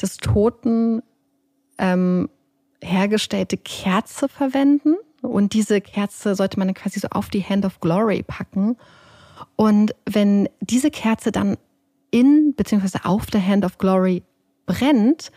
[0.00, 1.02] des Toten
[1.78, 2.28] ähm,
[2.82, 4.96] hergestellte Kerze verwenden.
[5.22, 8.76] Und diese Kerze sollte man quasi so auf die Hand of Glory packen.
[9.56, 11.56] Und wenn diese Kerze dann
[12.10, 13.00] in bzw.
[13.04, 14.22] auf der Hand of Glory
[14.66, 15.30] brennt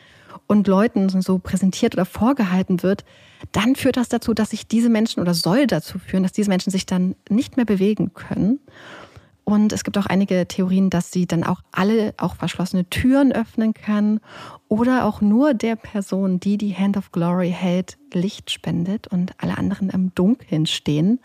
[0.47, 3.03] und Leuten so präsentiert oder vorgehalten wird,
[3.51, 6.71] dann führt das dazu, dass sich diese Menschen oder soll dazu führen, dass diese Menschen
[6.71, 8.59] sich dann nicht mehr bewegen können.
[9.51, 13.73] Und es gibt auch einige Theorien, dass sie dann auch alle auch verschlossene Türen öffnen
[13.73, 14.21] kann
[14.69, 19.57] oder auch nur der Person, die die Hand of Glory hält, Licht spendet und alle
[19.57, 21.19] anderen im Dunkeln stehen.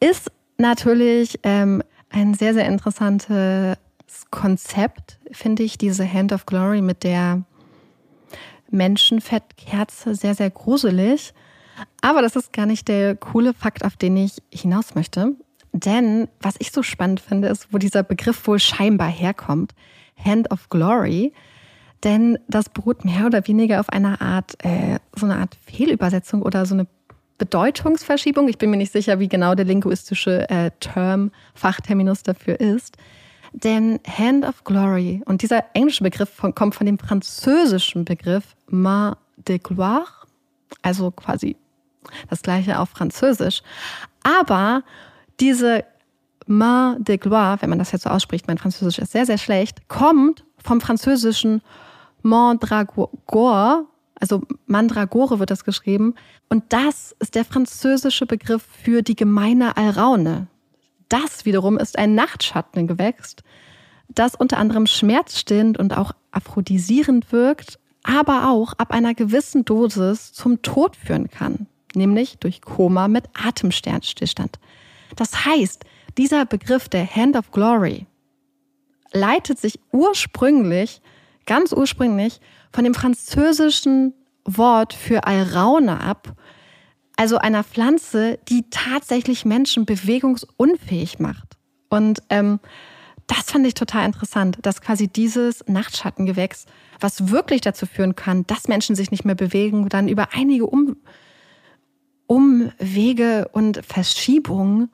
[0.00, 3.76] Ist natürlich ähm, ein sehr, sehr interessantes
[4.30, 7.42] Konzept, finde ich, diese Hand of Glory mit der
[8.70, 11.34] Menschenfettkerze sehr, sehr gruselig.
[12.00, 15.36] Aber das ist gar nicht der coole Fakt, auf den ich hinaus möchte.
[15.72, 19.74] Denn was ich so spannend finde, ist, wo dieser Begriff wohl scheinbar herkommt.
[20.22, 21.32] Hand of Glory.
[22.04, 26.66] Denn das beruht mehr oder weniger auf einer Art, äh, so eine Art Fehlübersetzung oder
[26.66, 26.86] so eine
[27.38, 28.48] Bedeutungsverschiebung.
[28.48, 32.96] Ich bin mir nicht sicher, wie genau der linguistische äh, Term, Fachterminus dafür ist.
[33.52, 39.14] Denn Hand of Glory und dieser englische Begriff von, kommt von dem französischen Begriff Main
[39.36, 40.06] de Gloire,
[40.82, 41.56] also quasi
[42.30, 43.62] das gleiche auf Französisch.
[44.22, 44.82] Aber
[45.40, 45.84] diese
[46.46, 49.88] Main de Gloire, wenn man das jetzt so ausspricht, mein Französisch ist sehr, sehr schlecht,
[49.88, 51.62] kommt vom französischen
[52.22, 53.86] Mandragore,
[54.22, 56.14] also Mandragore wird das geschrieben.
[56.48, 60.46] Und das ist der französische Begriff für die gemeine Alraune.
[61.08, 63.36] Das wiederum ist ein Nachtschattengewächs,
[64.08, 70.62] das unter anderem schmerzstillend und auch aphrodisierend wirkt, aber auch ab einer gewissen Dosis zum
[70.62, 74.58] Tod führen kann, nämlich durch Koma mit Atemsternstillstand.
[75.16, 75.84] Das heißt,
[76.18, 78.06] dieser Begriff der Hand of Glory
[79.12, 81.00] leitet sich ursprünglich,
[81.46, 82.40] ganz ursprünglich,
[82.72, 86.34] von dem französischen Wort für Alraune ab,
[87.16, 91.56] also einer Pflanze, die tatsächlich Menschen bewegungsunfähig macht.
[91.88, 92.58] Und ähm,
[93.26, 96.66] das fand ich total interessant, dass quasi dieses Nachtschattengewächs,
[97.00, 100.96] was wirklich dazu führen kann, dass Menschen sich nicht mehr bewegen, dann über einige um
[102.32, 104.90] Umwege und Verschiebungen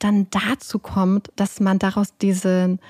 [0.00, 2.80] dann dazu kommt, dass man daraus diesen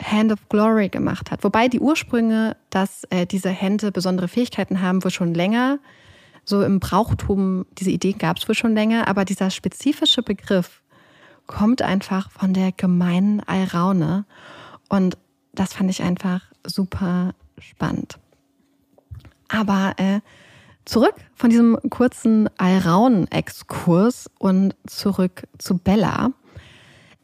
[0.00, 1.44] Hand of Glory gemacht hat.
[1.44, 5.78] Wobei die Ursprünge, dass äh, diese Hände besondere Fähigkeiten haben, wohl schon länger.
[6.46, 10.80] So im Brauchtum, diese Idee gab es wohl schon länger, aber dieser spezifische Begriff
[11.46, 14.24] kommt einfach von der gemeinen Alraune.
[14.88, 15.18] Und
[15.52, 18.18] das fand ich einfach super spannend.
[19.48, 20.20] Aber äh,
[20.86, 26.30] Zurück von diesem kurzen Alraun-Exkurs und zurück zu Bella.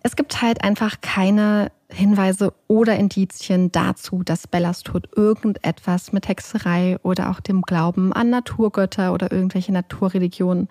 [0.02, 6.98] Es gibt halt einfach keine Hinweise oder Indizien dazu, dass Bellas Tod irgendetwas mit Hexerei
[7.04, 10.68] oder auch dem Glauben an Naturgötter oder irgendwelche Naturreligionen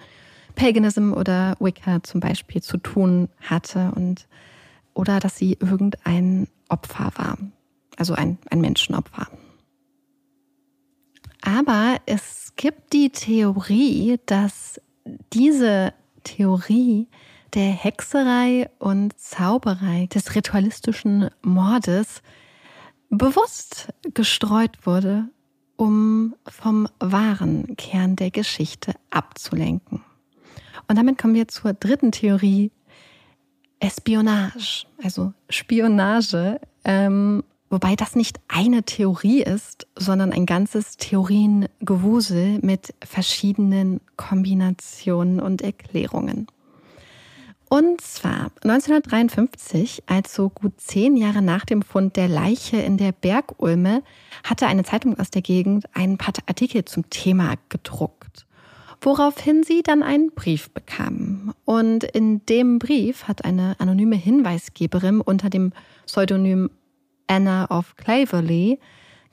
[0.55, 4.27] Paganism oder Wicca zum Beispiel zu tun hatte und
[4.93, 7.37] oder dass sie irgendein Opfer war,
[7.95, 9.27] also ein, ein Menschenopfer.
[11.41, 14.79] Aber es gibt die Theorie, dass
[15.33, 17.07] diese Theorie
[17.53, 22.21] der Hexerei und Zauberei des ritualistischen Mordes
[23.09, 25.27] bewusst gestreut wurde,
[25.75, 30.03] um vom wahren Kern der Geschichte abzulenken.
[30.87, 32.71] Und damit kommen wir zur dritten Theorie,
[33.79, 42.93] Espionage, also Spionage, ähm, wobei das nicht eine Theorie ist, sondern ein ganzes Theoriengewusel mit
[43.03, 46.45] verschiedenen Kombinationen und Erklärungen.
[47.69, 54.03] Und zwar 1953, also gut zehn Jahre nach dem Fund der Leiche in der Bergulme,
[54.43, 58.45] hatte eine Zeitung aus der Gegend ein paar Artikel zum Thema gedruckt
[59.01, 61.53] woraufhin sie dann einen Brief bekam.
[61.65, 65.73] Und in dem Brief hat eine anonyme Hinweisgeberin unter dem
[66.05, 66.69] Pseudonym
[67.31, 68.77] Anna of Claverley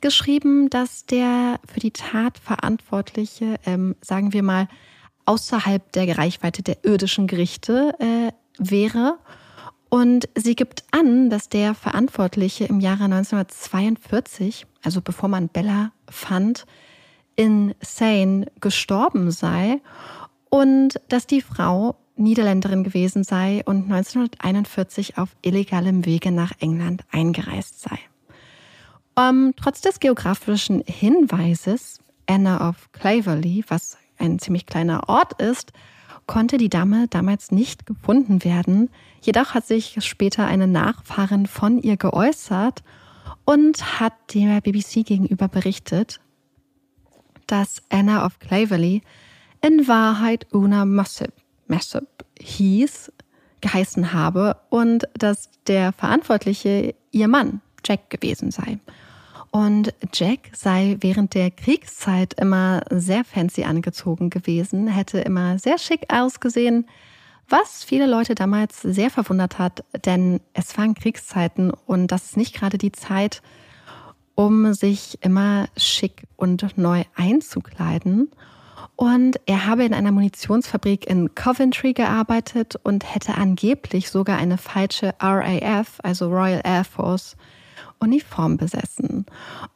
[0.00, 4.68] geschrieben, dass der für die Tat Verantwortliche, ähm, sagen wir mal,
[5.24, 9.18] außerhalb der Reichweite der irdischen Gerichte äh, wäre.
[9.88, 16.66] Und sie gibt an, dass der Verantwortliche im Jahre 1942, also bevor man Bella fand,
[17.34, 19.80] insane gestorben sei
[20.50, 27.80] und dass die Frau Niederländerin gewesen sei und 1941 auf illegalem Wege nach England eingereist
[27.80, 27.98] sei.
[29.16, 35.72] Um, trotz des geografischen Hinweises Anna of Claverley, was ein ziemlich kleiner Ort ist,
[36.26, 38.90] konnte die Dame damals nicht gefunden werden.
[39.20, 42.82] Jedoch hat sich später eine Nachfahrin von ihr geäußert
[43.44, 46.20] und hat der BBC gegenüber berichtet,
[47.46, 49.02] dass Anna of Clavely
[49.62, 51.32] in Wahrheit Una Mossip,
[51.68, 52.08] Mossip
[52.40, 53.12] hieß,
[53.60, 58.78] geheißen habe und dass der Verantwortliche ihr Mann, Jack, gewesen sei.
[59.50, 66.12] Und Jack sei während der Kriegszeit immer sehr fancy angezogen gewesen, hätte immer sehr schick
[66.12, 66.86] ausgesehen,
[67.48, 72.54] was viele Leute damals sehr verwundert hat, denn es waren Kriegszeiten und das ist nicht
[72.54, 73.40] gerade die Zeit,
[74.34, 78.30] um sich immer schick und neu einzukleiden.
[78.98, 85.14] Und er habe in einer Munitionsfabrik in Coventry gearbeitet und hätte angeblich sogar eine falsche
[85.20, 87.36] RAF, also Royal Air Force,
[88.00, 89.24] Uniform besessen.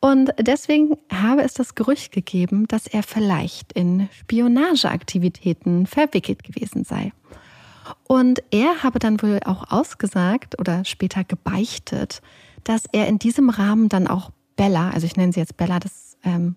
[0.00, 7.12] Und deswegen habe es das Gerücht gegeben, dass er vielleicht in Spionageaktivitäten verwickelt gewesen sei.
[8.08, 12.22] Und er habe dann wohl auch ausgesagt oder später gebeichtet,
[12.64, 16.16] dass er in diesem Rahmen dann auch Bella, also ich nenne sie jetzt Bella, das
[16.24, 16.56] ähm,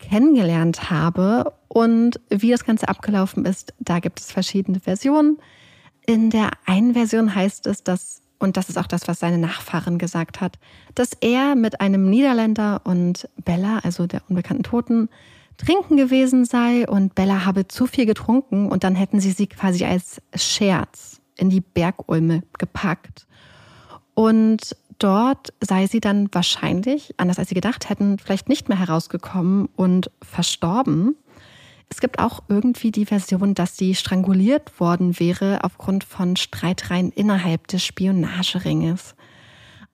[0.00, 1.52] kennengelernt habe.
[1.68, 5.38] Und wie das Ganze abgelaufen ist, da gibt es verschiedene Versionen.
[6.06, 9.98] In der einen Version heißt es, dass, und das ist auch das, was seine Nachfahren
[9.98, 10.58] gesagt hat,
[10.94, 15.08] dass er mit einem Niederländer und Bella, also der unbekannten Toten,
[15.58, 19.84] trinken gewesen sei und Bella habe zu viel getrunken und dann hätten sie sie quasi
[19.84, 23.26] als Scherz in die Bergulme gepackt.
[24.14, 29.68] Und dort sei sie dann wahrscheinlich, anders als sie gedacht hätten, vielleicht nicht mehr herausgekommen
[29.76, 31.16] und verstorben.
[31.88, 37.66] Es gibt auch irgendwie die Version, dass sie stranguliert worden wäre aufgrund von Streitereien innerhalb
[37.66, 39.16] des Spionageringes.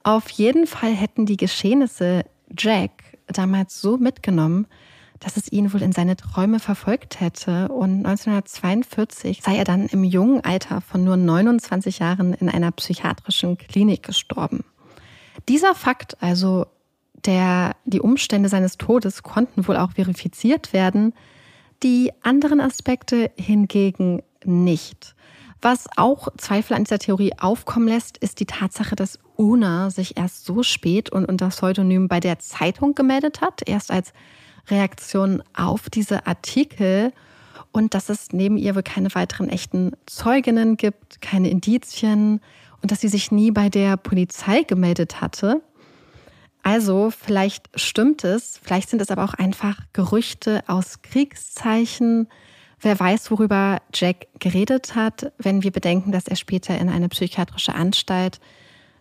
[0.03, 2.25] Auf jeden Fall hätten die Geschehnisse
[2.57, 4.67] Jack damals so mitgenommen,
[5.21, 7.69] dass es ihn wohl in seine Träume verfolgt hätte.
[7.69, 13.57] Und 1942 sei er dann im jungen Alter von nur 29 Jahren in einer psychiatrischen
[13.57, 14.65] Klinik gestorben.
[15.49, 16.67] Dieser Fakt, also
[17.25, 21.15] der, die Umstände seines Todes, konnten wohl auch verifiziert werden,
[21.83, 25.15] die anderen Aspekte hingegen nicht.
[25.63, 30.45] Was auch Zweifel an dieser Theorie aufkommen lässt, ist die Tatsache, dass Una sich erst
[30.45, 34.13] so spät und unter Pseudonym bei der Zeitung gemeldet hat, erst als
[34.69, 37.13] Reaktion auf diese Artikel
[37.73, 42.41] und dass es neben ihr wohl keine weiteren echten Zeuginnen gibt, keine Indizien,
[42.87, 45.63] dass sie sich nie bei der Polizei gemeldet hatte.
[46.63, 52.29] Also vielleicht stimmt es, vielleicht sind es aber auch einfach Gerüchte aus Kriegszeichen.
[52.81, 57.75] Wer weiß, worüber Jack geredet hat, wenn wir bedenken, dass er später in eine psychiatrische
[57.75, 58.41] Anstalt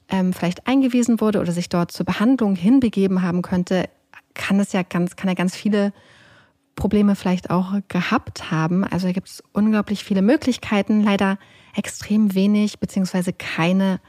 [0.09, 3.89] ähm, vielleicht eingewiesen wurde oder sich dort zur Behandlung hinbegeben haben könnte,
[4.35, 5.91] kann es ja ganz, kann er ganz viele
[6.75, 8.83] Probleme vielleicht auch gehabt haben.
[8.83, 11.01] Also da gibt es unglaublich viele Möglichkeiten.
[11.01, 11.39] Leider
[11.75, 13.99] extrem wenig beziehungsweise keine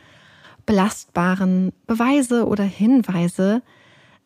[0.65, 3.63] belastbaren Beweise oder Hinweise.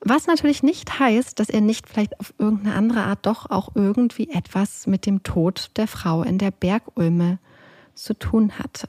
[0.01, 4.30] Was natürlich nicht heißt, dass er nicht vielleicht auf irgendeine andere Art doch auch irgendwie
[4.30, 7.38] etwas mit dem Tod der Frau in der Bergulme
[7.95, 8.88] zu tun hatte.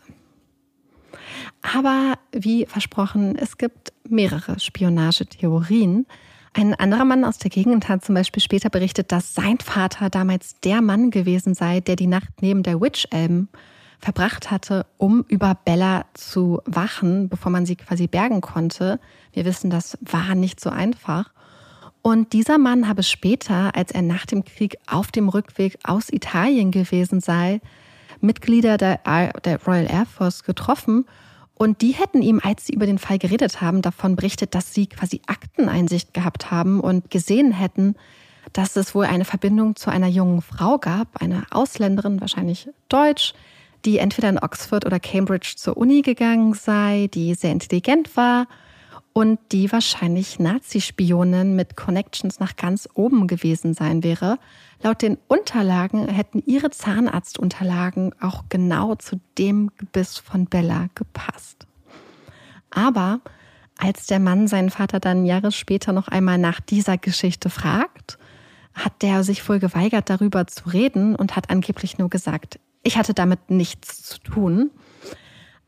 [1.62, 6.06] Aber wie versprochen, es gibt mehrere Spionagetheorien.
[6.54, 10.60] Ein anderer Mann aus der Gegend hat zum Beispiel später berichtet, dass sein Vater damals
[10.62, 13.50] der Mann gewesen sei, der die Nacht neben der Witch-Elm
[14.02, 19.00] verbracht hatte, um über Bella zu wachen, bevor man sie quasi bergen konnte.
[19.32, 21.32] Wir wissen, das war nicht so einfach.
[22.02, 26.72] Und dieser Mann habe später, als er nach dem Krieg auf dem Rückweg aus Italien
[26.72, 27.62] gewesen sei,
[28.22, 29.00] Mitglieder der,
[29.46, 31.06] der Royal Air Force getroffen
[31.62, 34.88] und die hätten ihm, als sie über den Fall geredet haben, davon berichtet, dass sie
[34.88, 37.94] quasi Akteneinsicht gehabt haben und gesehen hätten,
[38.52, 43.36] dass es wohl eine Verbindung zu einer jungen Frau gab, einer Ausländerin, wahrscheinlich deutsch,
[43.86, 48.48] die entweder in Oxford oder Cambridge zur Uni gegangen sei, die sehr intelligent war
[49.14, 54.38] und die wahrscheinlich Nazi-Spionin mit Connections nach ganz oben gewesen sein wäre.
[54.82, 61.68] Laut den Unterlagen hätten ihre Zahnarztunterlagen auch genau zu dem Gebiss von Bella gepasst.
[62.70, 63.20] Aber
[63.78, 68.18] als der Mann seinen Vater dann Jahre später noch einmal nach dieser Geschichte fragt,
[68.74, 73.14] hat der sich wohl geweigert, darüber zu reden und hat angeblich nur gesagt, ich hatte
[73.14, 74.72] damit nichts zu tun.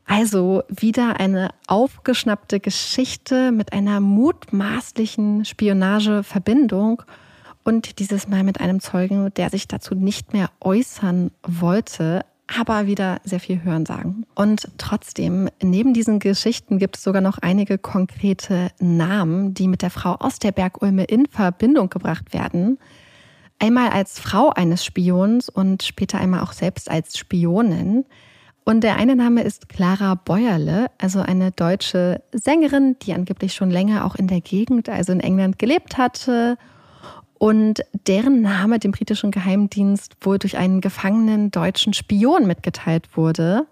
[0.05, 7.03] Also wieder eine aufgeschnappte Geschichte mit einer mutmaßlichen Spionageverbindung
[7.63, 12.25] und dieses Mal mit einem Zeugen, der sich dazu nicht mehr äußern wollte,
[12.59, 14.25] aber wieder sehr viel hören sagen.
[14.35, 19.89] Und trotzdem, neben diesen Geschichten gibt es sogar noch einige konkrete Namen, die mit der
[19.89, 22.77] Frau aus der Bergulme in Verbindung gebracht werden.
[23.63, 28.03] Einmal als Frau eines Spions und später einmal auch selbst als Spionin.
[28.65, 34.03] Und der eine Name ist Clara Bäuerle, also eine deutsche Sängerin, die angeblich schon länger
[34.03, 36.57] auch in der Gegend, also in England, gelebt hatte.
[37.35, 43.65] Und deren Name dem britischen Geheimdienst wohl durch einen gefangenen deutschen Spion mitgeteilt wurde.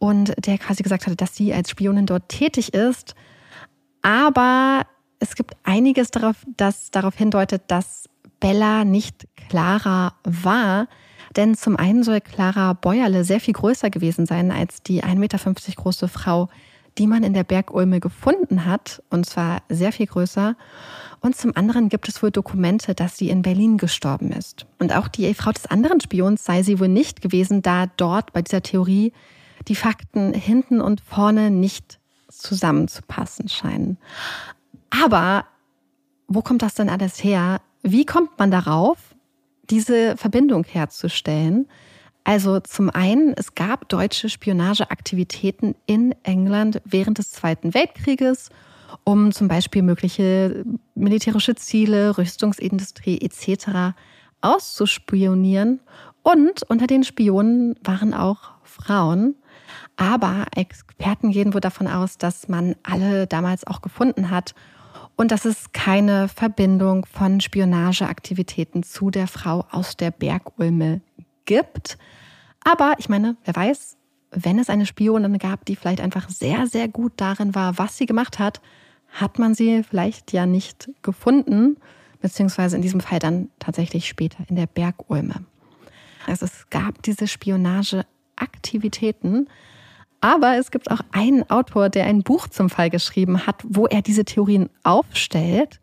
[0.00, 3.14] Und der quasi gesagt hatte, dass sie als Spionin dort tätig ist.
[4.02, 4.84] Aber
[5.20, 8.08] es gibt einiges darauf, das darauf hindeutet, dass
[8.40, 10.88] Bella nicht Clara war.
[11.36, 15.38] Denn zum einen soll Clara Bäuerle sehr viel größer gewesen sein als die 1,50 Meter
[15.76, 16.48] große Frau,
[16.98, 19.02] die man in der Bergulme gefunden hat.
[19.10, 20.56] Und zwar sehr viel größer.
[21.20, 24.66] Und zum anderen gibt es wohl Dokumente, dass sie in Berlin gestorben ist.
[24.78, 28.42] Und auch die Frau des anderen Spions sei sie wohl nicht gewesen, da dort bei
[28.42, 29.12] dieser Theorie
[29.68, 33.98] die Fakten hinten und vorne nicht zusammenzupassen scheinen.
[34.90, 35.46] Aber
[36.28, 37.60] wo kommt das denn alles her?
[37.88, 38.98] Wie kommt man darauf,
[39.70, 41.68] diese Verbindung herzustellen?
[42.24, 48.50] Also zum einen, es gab deutsche Spionageaktivitäten in England während des Zweiten Weltkrieges,
[49.04, 50.64] um zum Beispiel mögliche
[50.96, 53.94] militärische Ziele, Rüstungsindustrie etc.
[54.40, 55.78] auszuspionieren.
[56.24, 59.36] Und unter den Spionen waren auch Frauen.
[59.94, 64.56] Aber Experten gehen wohl davon aus, dass man alle damals auch gefunden hat
[65.16, 71.00] und dass es keine Verbindung von Spionageaktivitäten zu der Frau aus der Bergulme
[71.46, 71.98] gibt.
[72.64, 73.96] Aber ich meine, wer weiß,
[74.30, 78.06] wenn es eine Spionin gab, die vielleicht einfach sehr, sehr gut darin war, was sie
[78.06, 78.60] gemacht hat,
[79.08, 81.76] hat man sie vielleicht ja nicht gefunden,
[82.20, 85.44] beziehungsweise in diesem Fall dann tatsächlich später in der Bergulme.
[86.26, 89.48] Also es gab diese Spionageaktivitäten,
[90.26, 94.02] aber es gibt auch einen Autor, der ein Buch zum Fall geschrieben hat, wo er
[94.02, 95.78] diese Theorien aufstellt.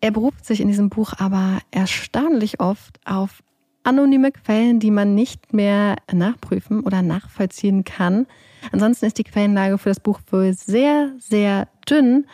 [0.00, 3.42] Er beruft sich in diesem Buch aber erstaunlich oft auf
[3.84, 8.26] anonyme Quellen, die man nicht mehr nachprüfen oder nachvollziehen kann.
[8.72, 12.26] Ansonsten ist die Quellenlage für das Buch wohl sehr, sehr dünn,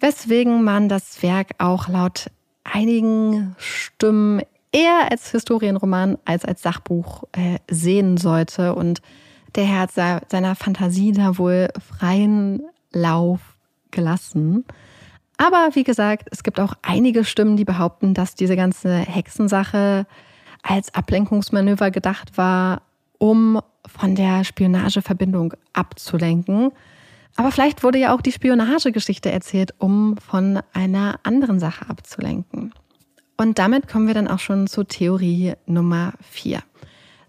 [0.00, 2.26] weswegen man das Werk auch laut
[2.64, 8.74] einigen Stimmen eher als Historienroman als als Sachbuch äh, sehen sollte.
[8.74, 9.00] Und
[9.54, 13.40] der Herr hat seiner Fantasie da wohl freien Lauf
[13.90, 14.64] gelassen.
[15.36, 20.06] Aber wie gesagt, es gibt auch einige Stimmen, die behaupten, dass diese ganze Hexensache
[20.62, 22.82] als Ablenkungsmanöver gedacht war,
[23.18, 26.70] um von der Spionageverbindung abzulenken.
[27.36, 32.72] Aber vielleicht wurde ja auch die Spionagegeschichte erzählt, um von einer anderen Sache abzulenken.
[33.36, 36.62] Und damit kommen wir dann auch schon zur Theorie Nummer vier.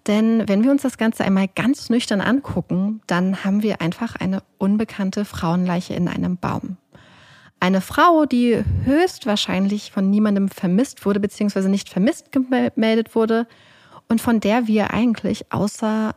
[0.08, 4.44] Denn wenn wir uns das Ganze einmal ganz nüchtern angucken, dann haben wir einfach eine
[4.58, 6.78] unbekannte Frauenleiche in einem Baum.
[7.60, 13.48] Eine Frau, die höchstwahrscheinlich von niemandem vermisst wurde, beziehungsweise nicht vermisst gemeldet wurde
[14.10, 16.14] und von der wir eigentlich außer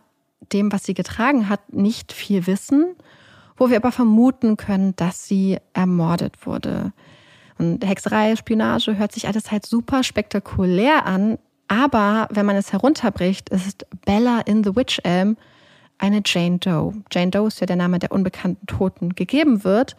[0.53, 2.97] dem, was sie getragen hat, nicht viel wissen,
[3.57, 6.93] wo wir aber vermuten können, dass sie ermordet wurde.
[7.59, 11.39] Und Hexerei, Spionage hört sich alles halt super spektakulär an.
[11.69, 15.37] Aber wenn man es herunterbricht, ist Bella in The Witch Elm
[15.99, 16.95] eine Jane Doe.
[17.11, 19.97] Jane Doe ist ja der Name der unbekannten Toten gegeben wird.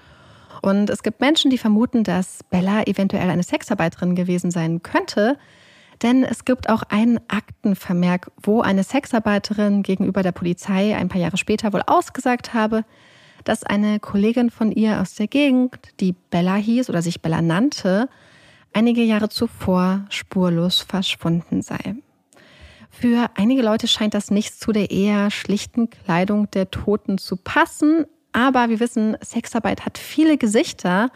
[0.61, 5.37] Und es gibt Menschen, die vermuten, dass Bella eventuell eine Sexarbeiterin gewesen sein könnte.
[6.03, 11.37] Denn es gibt auch einen Aktenvermerk, wo eine Sexarbeiterin gegenüber der Polizei ein paar Jahre
[11.37, 12.85] später wohl ausgesagt habe,
[13.43, 18.09] dass eine Kollegin von ihr aus der Gegend, die Bella hieß oder sich Bella nannte,
[18.73, 21.95] einige Jahre zuvor spurlos verschwunden sei.
[22.89, 28.05] Für einige Leute scheint das nicht zu der eher schlichten Kleidung der Toten zu passen,
[28.33, 31.09] aber wir wissen, Sexarbeit hat viele Gesichter.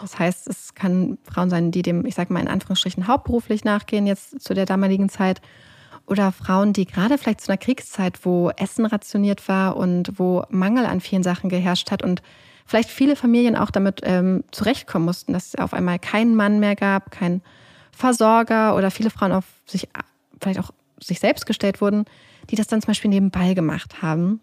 [0.00, 4.06] Das heißt, es kann Frauen sein, die dem, ich sage mal in Anführungsstrichen, hauptberuflich nachgehen,
[4.06, 5.40] jetzt zu der damaligen Zeit.
[6.06, 10.84] Oder Frauen, die gerade vielleicht zu einer Kriegszeit, wo Essen rationiert war und wo Mangel
[10.84, 12.22] an vielen Sachen geherrscht hat und
[12.64, 16.76] vielleicht viele Familien auch damit ähm, zurechtkommen mussten, dass es auf einmal keinen Mann mehr
[16.76, 17.42] gab, keinen
[17.92, 19.88] Versorger oder viele Frauen auf sich
[20.40, 22.04] vielleicht auch sich selbst gestellt wurden,
[22.50, 24.40] die das dann zum Beispiel nebenbei gemacht haben.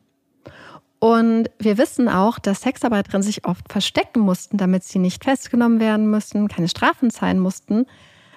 [0.99, 6.09] Und wir wissen auch, dass Sexarbeiterinnen sich oft verstecken mussten, damit sie nicht festgenommen werden
[6.09, 7.87] mussten, keine Strafen zahlen mussten.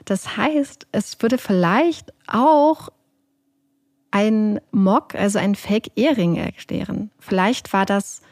[0.07, 2.89] Das heißt, es würde vielleicht auch
[4.11, 7.11] ein Mock, also ein Fake-Ehering erklären.
[7.19, 8.23] Vielleicht war das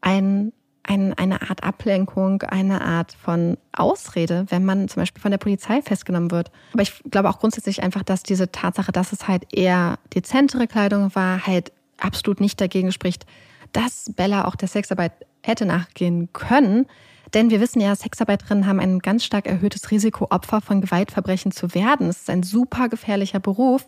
[0.00, 0.52] ein,
[0.90, 5.82] ein, eine Art Ablenkung, eine Art von Ausrede, wenn man zum Beispiel von der Polizei
[5.82, 6.50] festgenommen wird.
[6.72, 11.14] Aber ich glaube auch grundsätzlich einfach, dass diese Tatsache, dass es halt eher dezentere Kleidung
[11.14, 13.24] war, halt absolut nicht dagegen spricht,
[13.72, 15.12] dass Bella auch der Sexarbeit
[15.44, 16.86] hätte nachgehen können.
[17.34, 21.72] Denn wir wissen ja, Sexarbeiterinnen haben ein ganz stark erhöhtes Risiko, Opfer von Gewaltverbrechen zu
[21.72, 22.08] werden.
[22.08, 23.86] Es ist ein super gefährlicher Beruf.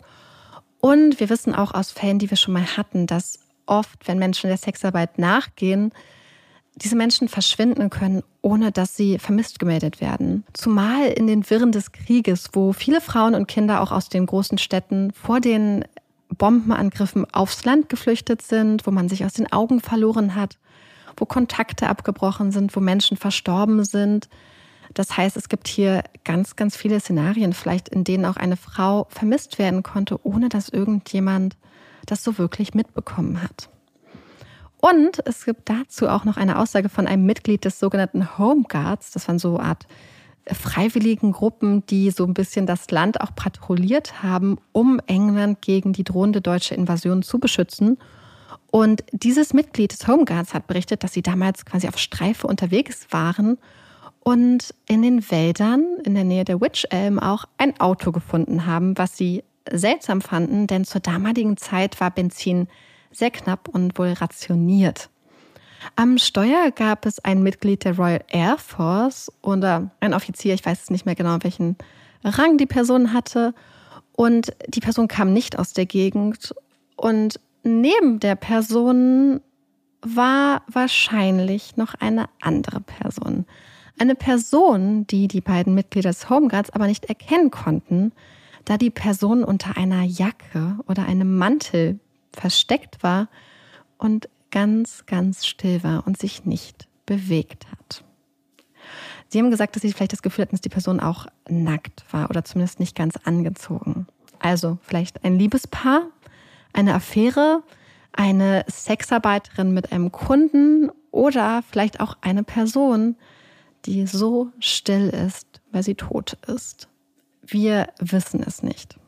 [0.81, 4.47] Und wir wissen auch aus Fällen, die wir schon mal hatten, dass oft, wenn Menschen
[4.47, 5.93] der Sexarbeit nachgehen,
[6.77, 10.45] diese Menschen verschwinden können, ohne dass sie vermisst gemeldet werden.
[10.53, 14.59] Zumal in den Wirren des Krieges, wo viele Frauen und Kinder auch aus den großen
[14.59, 15.85] Städten vor den
[16.31, 20.59] Bombenangriffen aufs Land geflüchtet sind, wo man sich aus den Augen verloren hat,
[21.17, 24.29] wo Kontakte abgebrochen sind, wo Menschen verstorben sind,
[24.95, 29.07] das heißt, es gibt hier ganz, ganz viele Szenarien, vielleicht in denen auch eine Frau
[29.11, 31.57] vermisst werden konnte, ohne dass irgendjemand
[32.07, 33.71] das so wirklich mitbekommen hat.
[34.85, 39.13] Und es gibt dazu auch noch eine Aussage von einem Mitglied des sogenannten Home Guards.
[39.13, 39.87] Das waren so eine Art
[40.51, 46.03] freiwilligen Gruppen, die so ein bisschen das Land auch patrouilliert haben, um England gegen die
[46.03, 47.97] drohende deutsche Invasion zu beschützen.
[48.73, 53.07] Und dieses Mitglied des Home Guards hat berichtet, dass sie damals quasi auf Streife unterwegs
[53.11, 53.59] waren
[54.19, 58.99] und in den Wäldern in der Nähe der Witch Elm auch ein Auto gefunden haben,
[58.99, 62.67] was sie seltsam fanden, denn zur damaligen Zeit war Benzin
[63.13, 65.09] sehr knapp und wohl rationiert.
[65.97, 70.91] Am Steuer gab es ein Mitglied der Royal Air Force oder ein Offizier, ich weiß
[70.91, 71.77] nicht mehr genau, welchen
[72.25, 73.55] Rang die Person hatte.
[74.13, 76.55] Und die Person kam nicht aus der Gegend.
[76.97, 79.41] Und neben der Person
[80.03, 83.47] war wahrscheinlich noch eine andere Person.
[83.99, 88.13] Eine Person, die die beiden Mitglieder des Homeguards aber nicht erkennen konnten,
[88.65, 91.99] da die Person unter einer Jacke oder einem Mantel
[92.37, 93.29] versteckt war
[93.99, 98.05] und ganz, ganz still war und sich nicht bewegt hat.
[99.29, 102.29] Sie haben gesagt, dass Sie vielleicht das Gefühl hatten, dass die Person auch nackt war
[102.29, 104.07] oder zumindest nicht ganz angezogen.
[104.39, 106.03] Also vielleicht ein Liebespaar,
[106.75, 107.63] eine Affäre,
[108.13, 113.17] eine Sexarbeiterin mit einem Kunden oder vielleicht auch eine Person,
[113.87, 116.89] die so still ist, weil sie tot ist.
[117.43, 118.99] Wir wissen es nicht.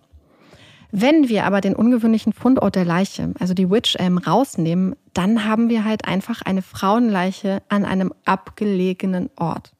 [0.97, 5.69] Wenn wir aber den ungewöhnlichen Fundort der Leiche, also die Witch Elm, rausnehmen, dann haben
[5.69, 9.73] wir halt einfach eine Frauenleiche an einem abgelegenen Ort.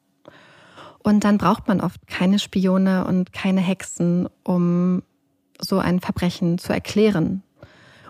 [0.99, 5.03] Und dann braucht man oft keine Spione und keine Hexen, um
[5.57, 7.43] so ein Verbrechen zu erklären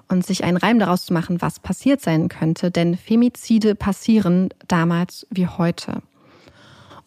[0.10, 2.72] und sich einen Reim daraus zu machen, was passiert sein könnte.
[2.72, 6.01] Denn Femizide passieren damals wie heute.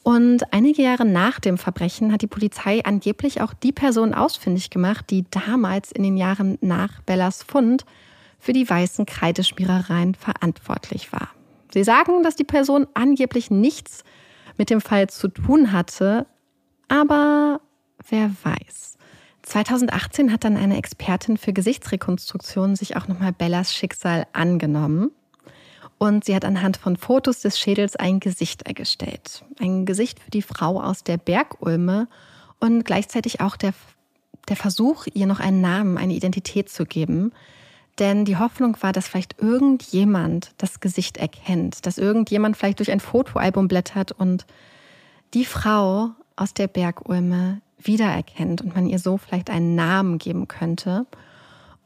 [0.09, 5.05] Und einige Jahre nach dem Verbrechen hat die Polizei angeblich auch die Person ausfindig gemacht,
[5.11, 7.85] die damals in den Jahren nach Bellas Fund
[8.39, 11.29] für die weißen Kreideschmierereien verantwortlich war.
[11.75, 14.03] Sie sagen, dass die Person angeblich nichts
[14.57, 16.25] mit dem Fall zu tun hatte,
[16.89, 17.61] aber
[18.09, 18.97] wer weiß.
[19.43, 25.11] 2018 hat dann eine Expertin für Gesichtsrekonstruktion sich auch nochmal Bellas Schicksal angenommen
[25.99, 29.45] und sie hat anhand von Fotos des Schädels ein Gesicht ergestellt.
[29.61, 32.09] Ein Gesicht für die Frau aus der Bergulme
[32.61, 33.75] und gleichzeitig auch der,
[34.49, 37.33] der Versuch, ihr noch einen Namen, eine Identität zu geben.
[37.99, 43.01] Denn die Hoffnung war, dass vielleicht irgendjemand das Gesicht erkennt, dass irgendjemand vielleicht durch ein
[43.01, 44.47] Fotoalbum blättert und
[45.35, 51.07] die Frau aus der Bergulme wiedererkennt und man ihr so vielleicht einen Namen geben könnte.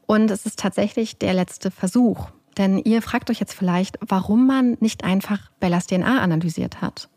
[0.05, 2.27] Und es ist tatsächlich der letzte Versuch.
[2.57, 7.09] Denn ihr fragt euch jetzt vielleicht, warum man nicht einfach Bellas DNA analysiert hat.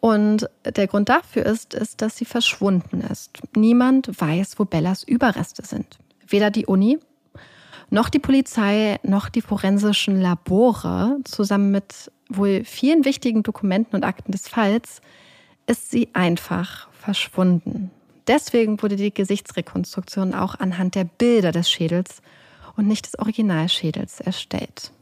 [0.00, 3.38] Und der Grund dafür ist, ist, dass sie verschwunden ist.
[3.54, 5.98] Niemand weiß, wo Bellas Überreste sind.
[6.26, 6.98] Weder die Uni,
[7.90, 14.32] noch die Polizei, noch die forensischen Labore, zusammen mit wohl vielen wichtigen Dokumenten und Akten
[14.32, 15.02] des Falls,
[15.66, 17.90] ist sie einfach verschwunden.
[18.26, 22.22] Deswegen wurde die Gesichtsrekonstruktion auch anhand der Bilder des Schädels
[22.76, 24.92] und nicht des Originalschädels erstellt.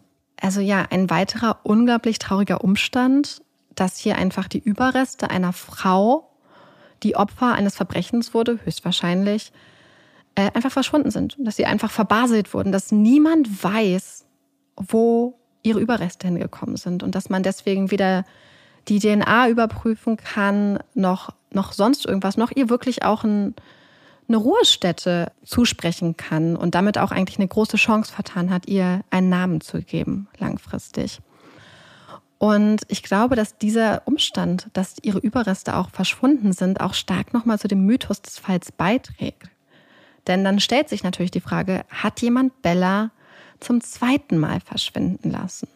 [0.40, 3.42] Also ja, ein weiterer unglaublich trauriger Umstand,
[3.74, 6.30] dass hier einfach die Überreste einer Frau,
[7.02, 9.52] die Opfer eines Verbrechens wurde, höchstwahrscheinlich,
[10.34, 11.36] äh, einfach verschwunden sind.
[11.38, 14.24] Dass sie einfach verbaselt wurden, dass niemand weiß,
[14.76, 18.24] wo ihre Überreste hingekommen sind und dass man deswegen weder
[18.88, 23.54] die DNA überprüfen kann, noch, noch sonst irgendwas, noch ihr wirklich auch ein,
[24.30, 29.28] eine Ruhestätte zusprechen kann und damit auch eigentlich eine große Chance vertan hat, ihr einen
[29.28, 31.20] Namen zu geben, langfristig.
[32.38, 37.58] Und ich glaube, dass dieser Umstand, dass ihre Überreste auch verschwunden sind, auch stark nochmal
[37.58, 39.50] zu dem Mythos des Falls beiträgt.
[40.28, 43.10] Denn dann stellt sich natürlich die Frage, hat jemand Bella
[43.58, 45.68] zum zweiten Mal verschwinden lassen?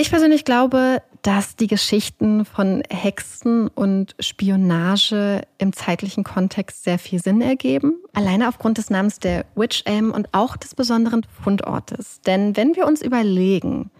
[0.00, 7.20] Ich persönlich glaube, dass die Geschichten von Hexen und Spionage im zeitlichen Kontext sehr viel
[7.20, 7.94] Sinn ergeben.
[8.12, 12.20] Alleine aufgrund des Namens der Witch Elm und auch des besonderen Fundortes.
[12.20, 13.90] Denn wenn wir uns überlegen,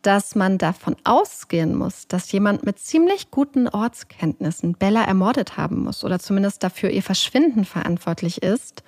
[0.00, 6.02] dass man davon ausgehen muss, dass jemand mit ziemlich guten Ortskenntnissen Bella ermordet haben muss
[6.02, 8.82] oder zumindest dafür ihr Verschwinden verantwortlich ist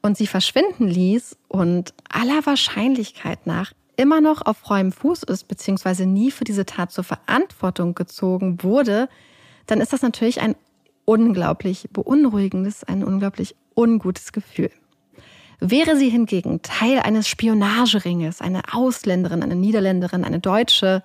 [0.00, 6.06] und sie verschwinden ließ und aller Wahrscheinlichkeit nach immer noch auf freiem Fuß ist, beziehungsweise
[6.06, 9.10] nie für diese Tat zur Verantwortung gezogen wurde,
[9.66, 10.56] dann ist das natürlich ein
[11.04, 14.70] unglaublich beunruhigendes, ein unglaublich ungutes Gefühl.
[15.60, 21.02] Wäre sie hingegen Teil eines Spionageringes, eine Ausländerin, eine Niederländerin, eine Deutsche,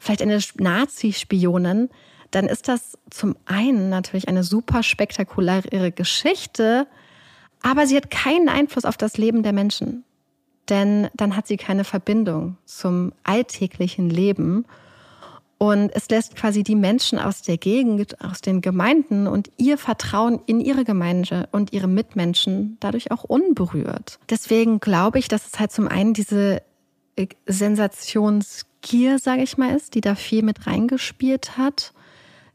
[0.00, 1.88] vielleicht eine Nazi-Spionin,
[2.32, 6.88] dann ist das zum einen natürlich eine super spektakuläre Geschichte,
[7.62, 10.04] aber sie hat keinen Einfluss auf das Leben der Menschen
[10.68, 14.64] denn dann hat sie keine Verbindung zum alltäglichen Leben.
[15.58, 20.40] Und es lässt quasi die Menschen aus der Gegend, aus den Gemeinden und ihr Vertrauen
[20.46, 24.18] in ihre Gemeinde und ihre Mitmenschen dadurch auch unberührt.
[24.28, 26.60] Deswegen glaube ich, dass es halt zum einen diese
[27.16, 31.92] äh, Sensationsgier, sage ich mal, ist, die da viel mit reingespielt hat.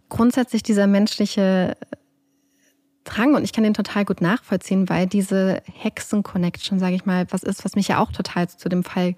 [0.09, 1.77] Grundsätzlich dieser menschliche
[3.03, 7.43] Drang und ich kann den total gut nachvollziehen, weil diese Hexen-Connection, sage ich mal, was
[7.43, 9.15] ist, was mich ja auch total zu dem Fall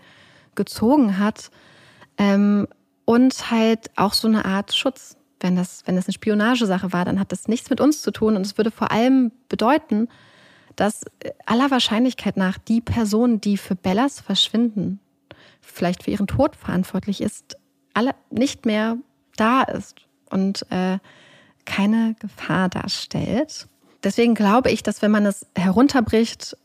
[0.56, 1.52] gezogen hat.
[2.18, 2.68] Ähm,
[3.06, 5.18] und halt auch so eine Art Schutz.
[5.40, 8.36] Wenn das, wenn das eine Spionagesache war, dann hat das nichts mit uns zu tun
[8.36, 10.08] und es würde vor allem bedeuten,
[10.76, 11.04] dass
[11.46, 15.00] aller Wahrscheinlichkeit nach die Person, die für Bellas Verschwinden
[15.60, 17.58] vielleicht für ihren Tod verantwortlich ist,
[17.94, 18.98] alle nicht mehr
[19.36, 21.00] da ist und äh,
[21.66, 23.68] keine Gefahr darstellt.
[24.04, 26.58] Deswegen glaube ich, dass wenn man es herunterbricht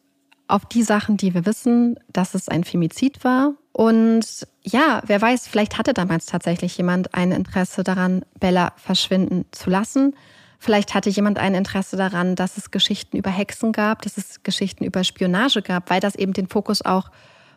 [0.48, 3.54] auf die Sachen, die wir wissen, dass es ein Femizid war.
[3.72, 9.70] Und ja, wer weiß, vielleicht hatte damals tatsächlich jemand ein Interesse daran, Bella verschwinden zu
[9.70, 10.14] lassen.
[10.58, 14.84] Vielleicht hatte jemand ein Interesse daran, dass es Geschichten über Hexen gab, dass es Geschichten
[14.84, 17.10] über Spionage gab, weil das eben den Fokus auch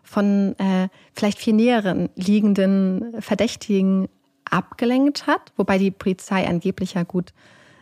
[0.04, 4.10] von äh, vielleicht viel näheren liegenden Verdächtigen
[4.50, 7.34] abgelenkt hat, wobei die Polizei angeblich ja gut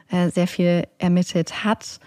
[0.09, 1.99] sehr viel ermittelt hat.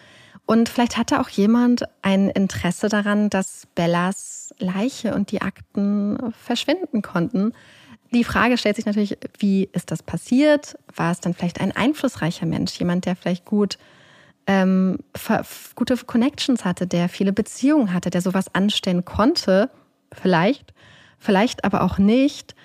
[0.46, 7.02] Und vielleicht hatte auch jemand ein Interesse daran, dass Bellas Leiche und die Akten verschwinden
[7.02, 7.52] konnten.
[8.12, 10.76] Die Frage stellt sich natürlich, wie ist das passiert?
[10.96, 13.78] War es dann vielleicht ein einflussreicher Mensch, jemand, der vielleicht gut
[14.48, 14.98] ähm,
[15.76, 19.70] gute Connections hatte, der viele Beziehungen hatte, der sowas anstellen konnte?
[20.12, 20.74] Vielleicht,
[21.18, 22.56] vielleicht aber auch nicht.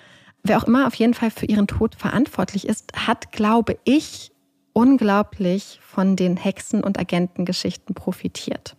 [0.42, 4.32] Wer auch immer auf jeden Fall für ihren Tod verantwortlich ist, hat, glaube ich,
[4.76, 8.76] unglaublich von den Hexen- und Agentengeschichten profitiert.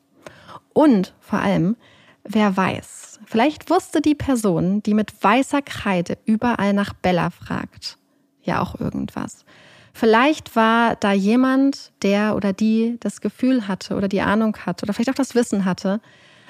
[0.72, 1.76] Und vor allem,
[2.24, 7.98] wer weiß, vielleicht wusste die Person, die mit weißer Kreide überall nach Bella fragt,
[8.43, 9.43] ja auch irgendwas.
[9.91, 14.93] Vielleicht war da jemand, der oder die das Gefühl hatte oder die Ahnung hatte oder
[14.93, 16.00] vielleicht auch das Wissen hatte,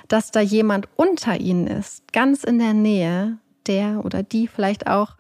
[0.10, 5.16] dass da jemand unter ihnen ist, ganz in der Nähe, der oder die vielleicht auch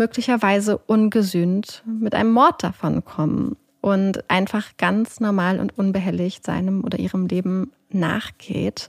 [0.00, 7.26] möglicherweise ungesühnt mit einem Mord davonkommen und einfach ganz normal und unbehelligt seinem oder ihrem
[7.26, 8.88] Leben nachgeht.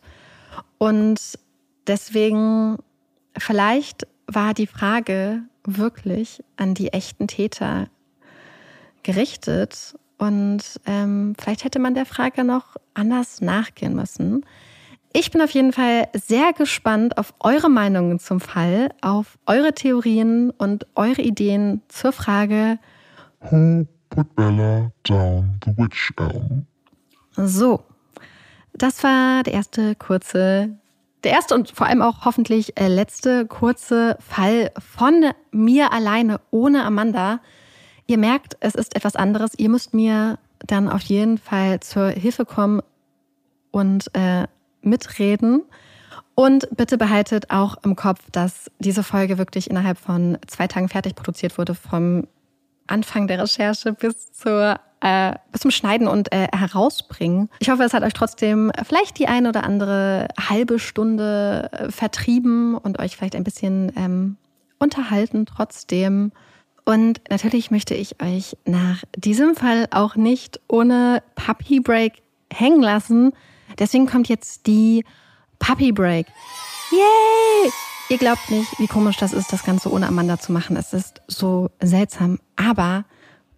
[0.78, 1.20] Und
[1.86, 2.78] deswegen
[3.38, 7.89] vielleicht war die Frage wirklich an die echten Täter
[9.03, 14.45] gerichtet und ähm, vielleicht hätte man der Frage noch anders nachgehen müssen.
[15.14, 20.51] Ich bin auf jeden Fall sehr gespannt auf eure Meinungen zum Fall, auf eure Theorien
[20.51, 22.80] und eure Ideen zur Frage
[23.41, 26.66] Who put Bella down the witch elm?
[27.36, 27.84] So,
[28.74, 30.78] das war der erste kurze,
[31.24, 36.86] der erste und vor allem auch hoffentlich äh, letzte kurze Fall von mir alleine ohne
[36.86, 37.41] Amanda.
[38.07, 39.51] Ihr merkt, es ist etwas anderes.
[39.57, 42.82] Ihr müsst mir dann auf jeden Fall zur Hilfe kommen
[43.72, 44.47] und äh,
[44.82, 45.64] mitreden.
[46.36, 51.16] Und bitte behaltet auch im Kopf, dass diese Folge wirklich innerhalb von zwei Tagen fertig
[51.16, 52.28] produziert wurde, vom
[52.88, 57.50] Anfang der Recherche bis zur äh, bis zum Schneiden und äh, herausbringen.
[57.60, 62.76] Ich hoffe, es hat euch trotzdem vielleicht die eine oder andere halbe Stunde äh, vertrieben
[62.76, 64.38] und euch vielleicht ein bisschen ähm,
[64.78, 66.32] unterhalten trotzdem.
[66.86, 72.22] Und natürlich möchte ich euch nach diesem Fall auch nicht ohne Puppy Break
[72.54, 73.34] hängen lassen.
[73.80, 75.03] Deswegen kommt jetzt die
[75.59, 76.28] Puppy Break.
[76.91, 77.72] Yay!
[78.09, 80.76] Ihr glaubt nicht, wie komisch das ist, das Ganze ohne Amanda zu machen.
[80.76, 82.39] Es ist so seltsam.
[82.55, 83.05] Aber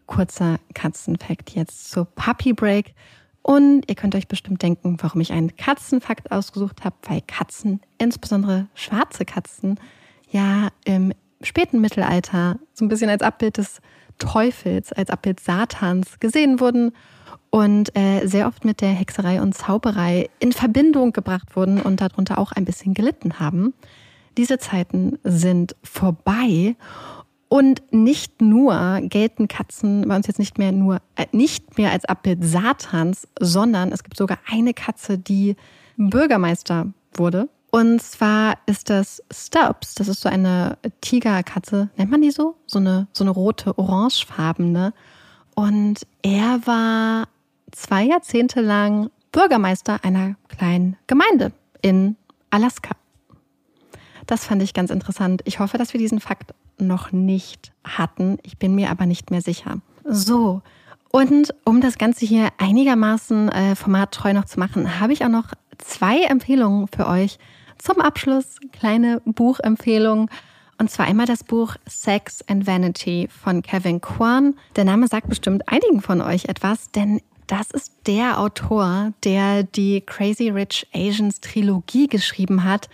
[0.05, 2.93] kurzer Katzenfakt jetzt zur Puppy Break.
[3.41, 8.67] Und ihr könnt euch bestimmt denken, warum ich einen Katzenfakt ausgesucht habe, weil Katzen, insbesondere
[8.73, 9.79] schwarze Katzen,
[10.29, 13.81] ja im späten Mittelalter so ein bisschen als Abbild des
[14.17, 16.93] Teufels, als Abbild Satans gesehen wurden
[17.53, 22.39] und äh, sehr oft mit der Hexerei und Zauberei in Verbindung gebracht wurden und darunter
[22.39, 23.75] auch ein bisschen gelitten haben.
[24.37, 26.75] Diese Zeiten sind vorbei
[27.49, 32.05] und nicht nur gelten Katzen bei uns jetzt nicht mehr nur äh, nicht mehr als
[32.05, 35.55] Abbild Satans, sondern es gibt sogar eine Katze, die
[35.95, 37.49] Bürgermeister wurde.
[37.69, 42.55] Und zwar ist das Stubbs, das ist so eine Tigerkatze, nennt man die so?
[42.65, 44.91] So eine, so eine rote, orangefarbene.
[45.53, 47.27] Und er war
[47.73, 51.51] zwei Jahrzehnte lang Bürgermeister einer kleinen Gemeinde
[51.81, 52.15] in
[52.49, 52.91] Alaska.
[54.25, 55.41] Das fand ich ganz interessant.
[55.45, 58.37] Ich hoffe, dass wir diesen Fakt noch nicht hatten.
[58.43, 59.79] Ich bin mir aber nicht mehr sicher.
[60.05, 60.61] So,
[61.15, 65.53] und um das Ganze hier einigermaßen äh, formattreu noch zu machen, habe ich auch noch
[65.77, 67.37] zwei Empfehlungen für euch.
[67.77, 70.31] Zum Abschluss kleine Buchempfehlung.
[70.79, 74.55] Und zwar einmal das Buch Sex and Vanity von Kevin Kwan.
[74.75, 80.01] Der Name sagt bestimmt einigen von euch etwas, denn das ist der Autor, der die
[80.01, 82.89] Crazy Rich Asians Trilogie geschrieben hat,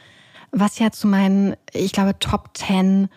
[0.52, 3.10] was ja zu meinen, ich glaube, Top 10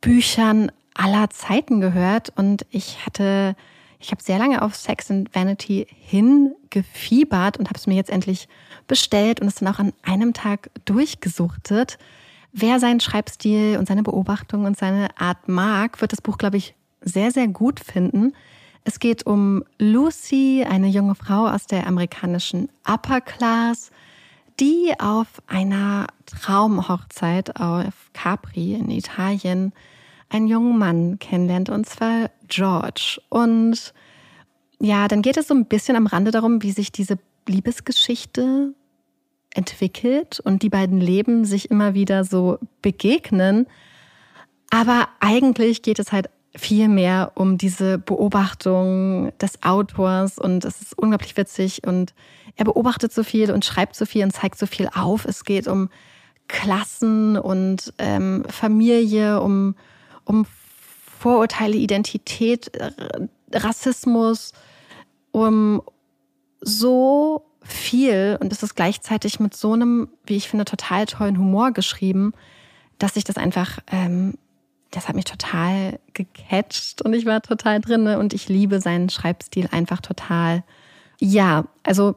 [0.00, 2.32] Büchern aller Zeiten gehört.
[2.36, 3.56] Und ich hatte,
[3.98, 8.48] ich habe sehr lange auf Sex and Vanity hingefiebert und habe es mir jetzt endlich
[8.86, 11.98] bestellt und es dann auch an einem Tag durchgesuchtet.
[12.52, 16.74] Wer seinen Schreibstil und seine Beobachtung und seine Art mag, wird das Buch, glaube ich,
[17.00, 18.34] sehr, sehr gut finden.
[18.84, 23.90] Es geht um Lucy, eine junge Frau aus der amerikanischen Upper Class,
[24.58, 29.72] die auf einer Traumhochzeit auf Capri in Italien
[30.28, 33.20] einen jungen Mann kennenlernt, und zwar George.
[33.28, 33.92] Und
[34.78, 38.74] ja, dann geht es so ein bisschen am Rande darum, wie sich diese Liebesgeschichte
[39.54, 43.66] entwickelt und die beiden Leben sich immer wieder so begegnen.
[44.70, 50.98] Aber eigentlich geht es halt viel mehr um diese Beobachtung des Autors und es ist
[50.98, 52.12] unglaublich witzig und
[52.56, 55.24] er beobachtet so viel und schreibt so viel und zeigt so viel auf.
[55.24, 55.90] Es geht um
[56.48, 59.76] Klassen und ähm, Familie, um,
[60.24, 60.44] um
[61.18, 62.72] Vorurteile, Identität,
[63.52, 64.52] Rassismus,
[65.30, 65.82] um
[66.60, 71.70] so viel und es ist gleichzeitig mit so einem, wie ich finde, total tollen Humor
[71.70, 72.32] geschrieben,
[72.98, 74.34] dass ich das einfach ähm,
[74.90, 79.68] das hat mich total gecatcht und ich war total drin und ich liebe seinen Schreibstil
[79.70, 80.64] einfach total.
[81.18, 82.16] Ja, also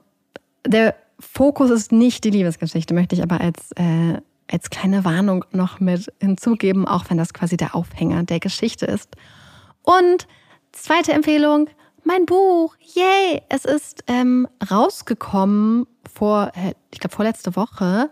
[0.65, 4.19] der Fokus ist nicht die Liebesgeschichte, möchte ich aber als, äh,
[4.51, 9.15] als kleine Warnung noch mit hinzugeben, auch wenn das quasi der Aufhänger der Geschichte ist.
[9.83, 10.27] Und
[10.71, 11.69] zweite Empfehlung,
[12.03, 13.41] mein Buch, yay!
[13.49, 18.09] Es ist ähm, rausgekommen vor, äh, ich glaube, vorletzte Woche.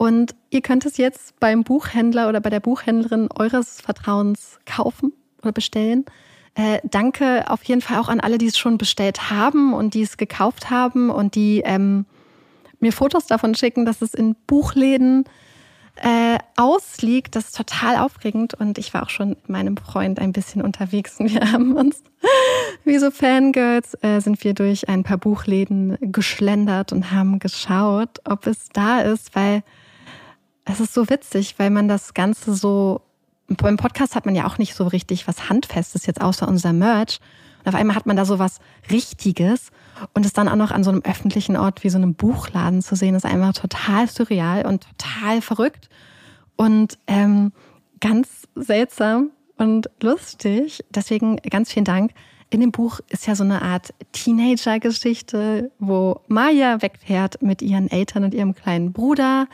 [0.00, 5.52] Und ihr könnt es jetzt beim Buchhändler oder bei der Buchhändlerin eures Vertrauens kaufen oder
[5.52, 6.06] bestellen.
[6.54, 10.00] Äh, danke auf jeden Fall auch an alle, die es schon bestellt haben und die
[10.00, 12.06] es gekauft haben und die ähm,
[12.78, 15.24] mir Fotos davon schicken, dass es in Buchläden
[15.96, 17.36] äh, ausliegt.
[17.36, 21.20] Das ist total aufregend und ich war auch schon mit meinem Freund ein bisschen unterwegs
[21.20, 22.02] und wir haben uns
[22.84, 28.46] wie so Fangirls äh, sind wir durch ein paar Buchläden geschlendert und haben geschaut, ob
[28.46, 29.62] es da ist, weil
[30.64, 33.02] es ist so witzig, weil man das Ganze so,
[33.48, 37.20] beim Podcast hat man ja auch nicht so richtig was Handfestes jetzt außer unser Merch.
[37.60, 38.58] Und auf einmal hat man da so was
[38.90, 39.70] Richtiges
[40.14, 42.96] und es dann auch noch an so einem öffentlichen Ort wie so einem Buchladen zu
[42.96, 45.88] sehen, ist einfach total surreal und total verrückt
[46.56, 47.52] und ähm,
[48.00, 50.84] ganz seltsam und lustig.
[50.90, 52.12] Deswegen ganz vielen Dank.
[52.48, 58.24] In dem Buch ist ja so eine Art Teenager-Geschichte, wo Maya wegfährt mit ihren Eltern
[58.24, 59.46] und ihrem kleinen Bruder.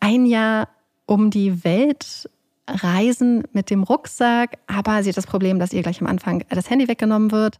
[0.00, 0.68] Ein Jahr
[1.06, 2.28] um die Welt
[2.66, 6.70] reisen mit dem Rucksack, aber sie hat das Problem, dass ihr gleich am Anfang das
[6.70, 7.58] Handy weggenommen wird.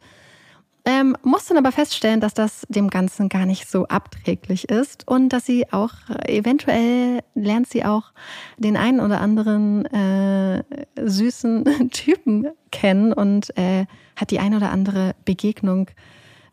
[0.87, 5.31] Ähm, muss dann aber feststellen, dass das dem Ganzen gar nicht so abträglich ist und
[5.31, 5.93] dass sie auch
[6.27, 8.13] eventuell lernt sie auch
[8.59, 10.63] den einen oder anderen äh,
[10.97, 15.89] süßen Typen kennen und äh, hat die eine oder andere Begegnung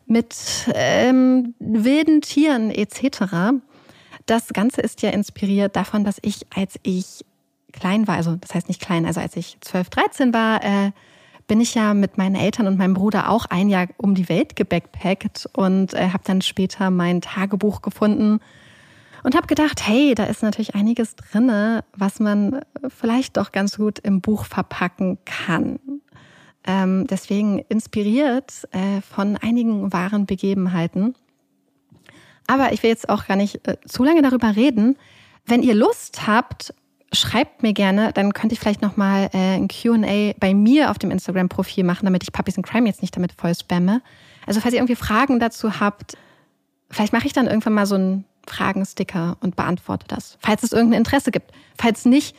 [0.06, 0.34] mit
[0.74, 3.60] ähm, wilden Tieren etc.
[4.26, 7.24] Das Ganze ist ja inspiriert davon, dass ich, als ich
[7.72, 10.92] klein war, also das heißt nicht klein, also als ich 12, 13 war, äh,
[11.48, 14.56] bin ich ja mit meinen Eltern und meinem Bruder auch ein Jahr um die Welt
[14.56, 18.40] gebackpackt und äh, habe dann später mein Tagebuch gefunden
[19.22, 23.98] und habe gedacht, hey, da ist natürlich einiges drinne, was man vielleicht doch ganz gut
[23.98, 25.78] im Buch verpacken kann.
[26.64, 31.14] Ähm, deswegen inspiriert äh, von einigen wahren Begebenheiten.
[32.52, 34.98] Aber ich will jetzt auch gar nicht äh, zu lange darüber reden.
[35.46, 36.74] Wenn ihr Lust habt,
[37.10, 41.10] schreibt mir gerne, dann könnte ich vielleicht nochmal äh, ein QA bei mir auf dem
[41.10, 44.02] Instagram-Profil machen, damit ich Puppies in Crime jetzt nicht damit voll spamme.
[44.46, 46.18] Also, falls ihr irgendwie Fragen dazu habt,
[46.90, 50.36] vielleicht mache ich dann irgendwann mal so einen Fragensticker und beantworte das.
[50.40, 51.52] Falls es irgendein Interesse gibt.
[51.78, 52.36] Falls nicht,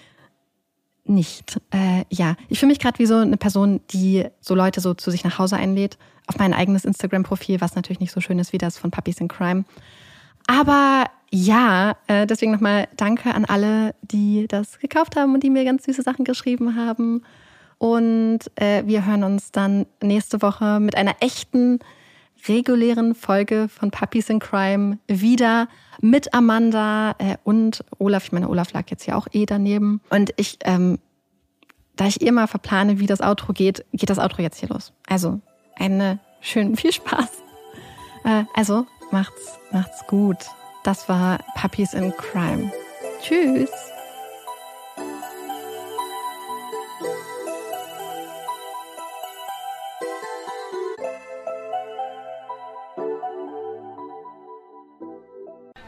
[1.06, 1.60] nicht.
[1.72, 5.10] Äh, ja, ich fühle mich gerade wie so eine Person, die so Leute so zu
[5.10, 5.98] sich nach Hause einlädt,
[6.28, 9.28] auf mein eigenes Instagram-Profil, was natürlich nicht so schön ist wie das von Puppies in
[9.28, 9.66] Crime.
[10.48, 15.66] Aber ja, äh, deswegen nochmal danke an alle, die das gekauft haben und die mir
[15.66, 17.24] ganz süße Sachen geschrieben haben.
[17.80, 21.80] Und äh, wir hören uns dann nächste Woche mit einer echten,
[22.48, 25.68] regulären Folge von Puppies in Crime wieder
[26.02, 28.26] mit Amanda äh, und Olaf.
[28.26, 30.02] Ich meine, Olaf lag jetzt ja auch eh daneben.
[30.10, 31.00] Und ich, ähm,
[31.96, 34.94] da ich immer verplane, wie das Outro geht, geht das Outro jetzt hier los.
[35.08, 35.40] Also,
[35.76, 37.30] eine schönen, viel Spaß.
[38.26, 40.44] Äh, also, macht's, macht's gut.
[40.84, 42.72] Das war Puppies in Crime.
[43.22, 43.70] Tschüss.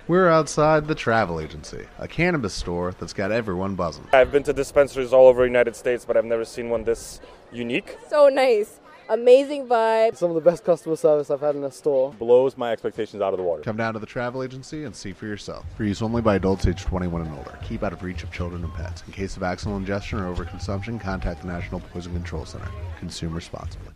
[0.07, 4.07] We're outside the travel agency, a cannabis store that's got everyone buzzing.
[4.13, 7.19] I've been to dispensaries all over the United States, but I've never seen one this
[7.51, 7.97] unique.
[8.07, 8.79] So nice.
[9.09, 10.15] Amazing vibe.
[10.15, 12.11] Some of the best customer service I've had in a store.
[12.13, 13.61] Blows my expectations out of the water.
[13.61, 15.63] Come down to the travel agency and see for yourself.
[15.77, 17.57] For use only by adults age 21 and older.
[17.63, 19.03] Keep out of reach of children and pets.
[19.05, 22.67] In case of accidental ingestion or overconsumption, contact the National Poison Control Center.
[22.97, 23.91] Consume responsibly.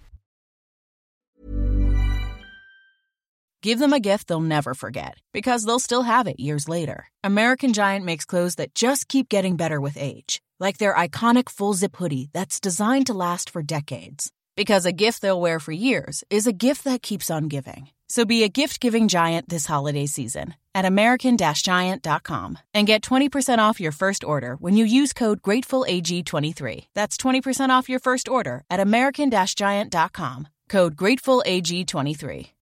[3.62, 7.08] Give them a gift they'll never forget because they'll still have it years later.
[7.24, 11.74] American Giant makes clothes that just keep getting better with age, like their iconic full
[11.74, 14.32] zip hoodie that's designed to last for decades.
[14.60, 17.92] Because a gift they'll wear for years is a gift that keeps on giving.
[18.10, 23.60] So be a gift giving giant this holiday season at American Giant.com and get 20%
[23.60, 26.88] off your first order when you use code GratefulAG23.
[26.94, 30.48] That's 20% off your first order at American Giant.com.
[30.68, 32.59] Code GratefulAG23.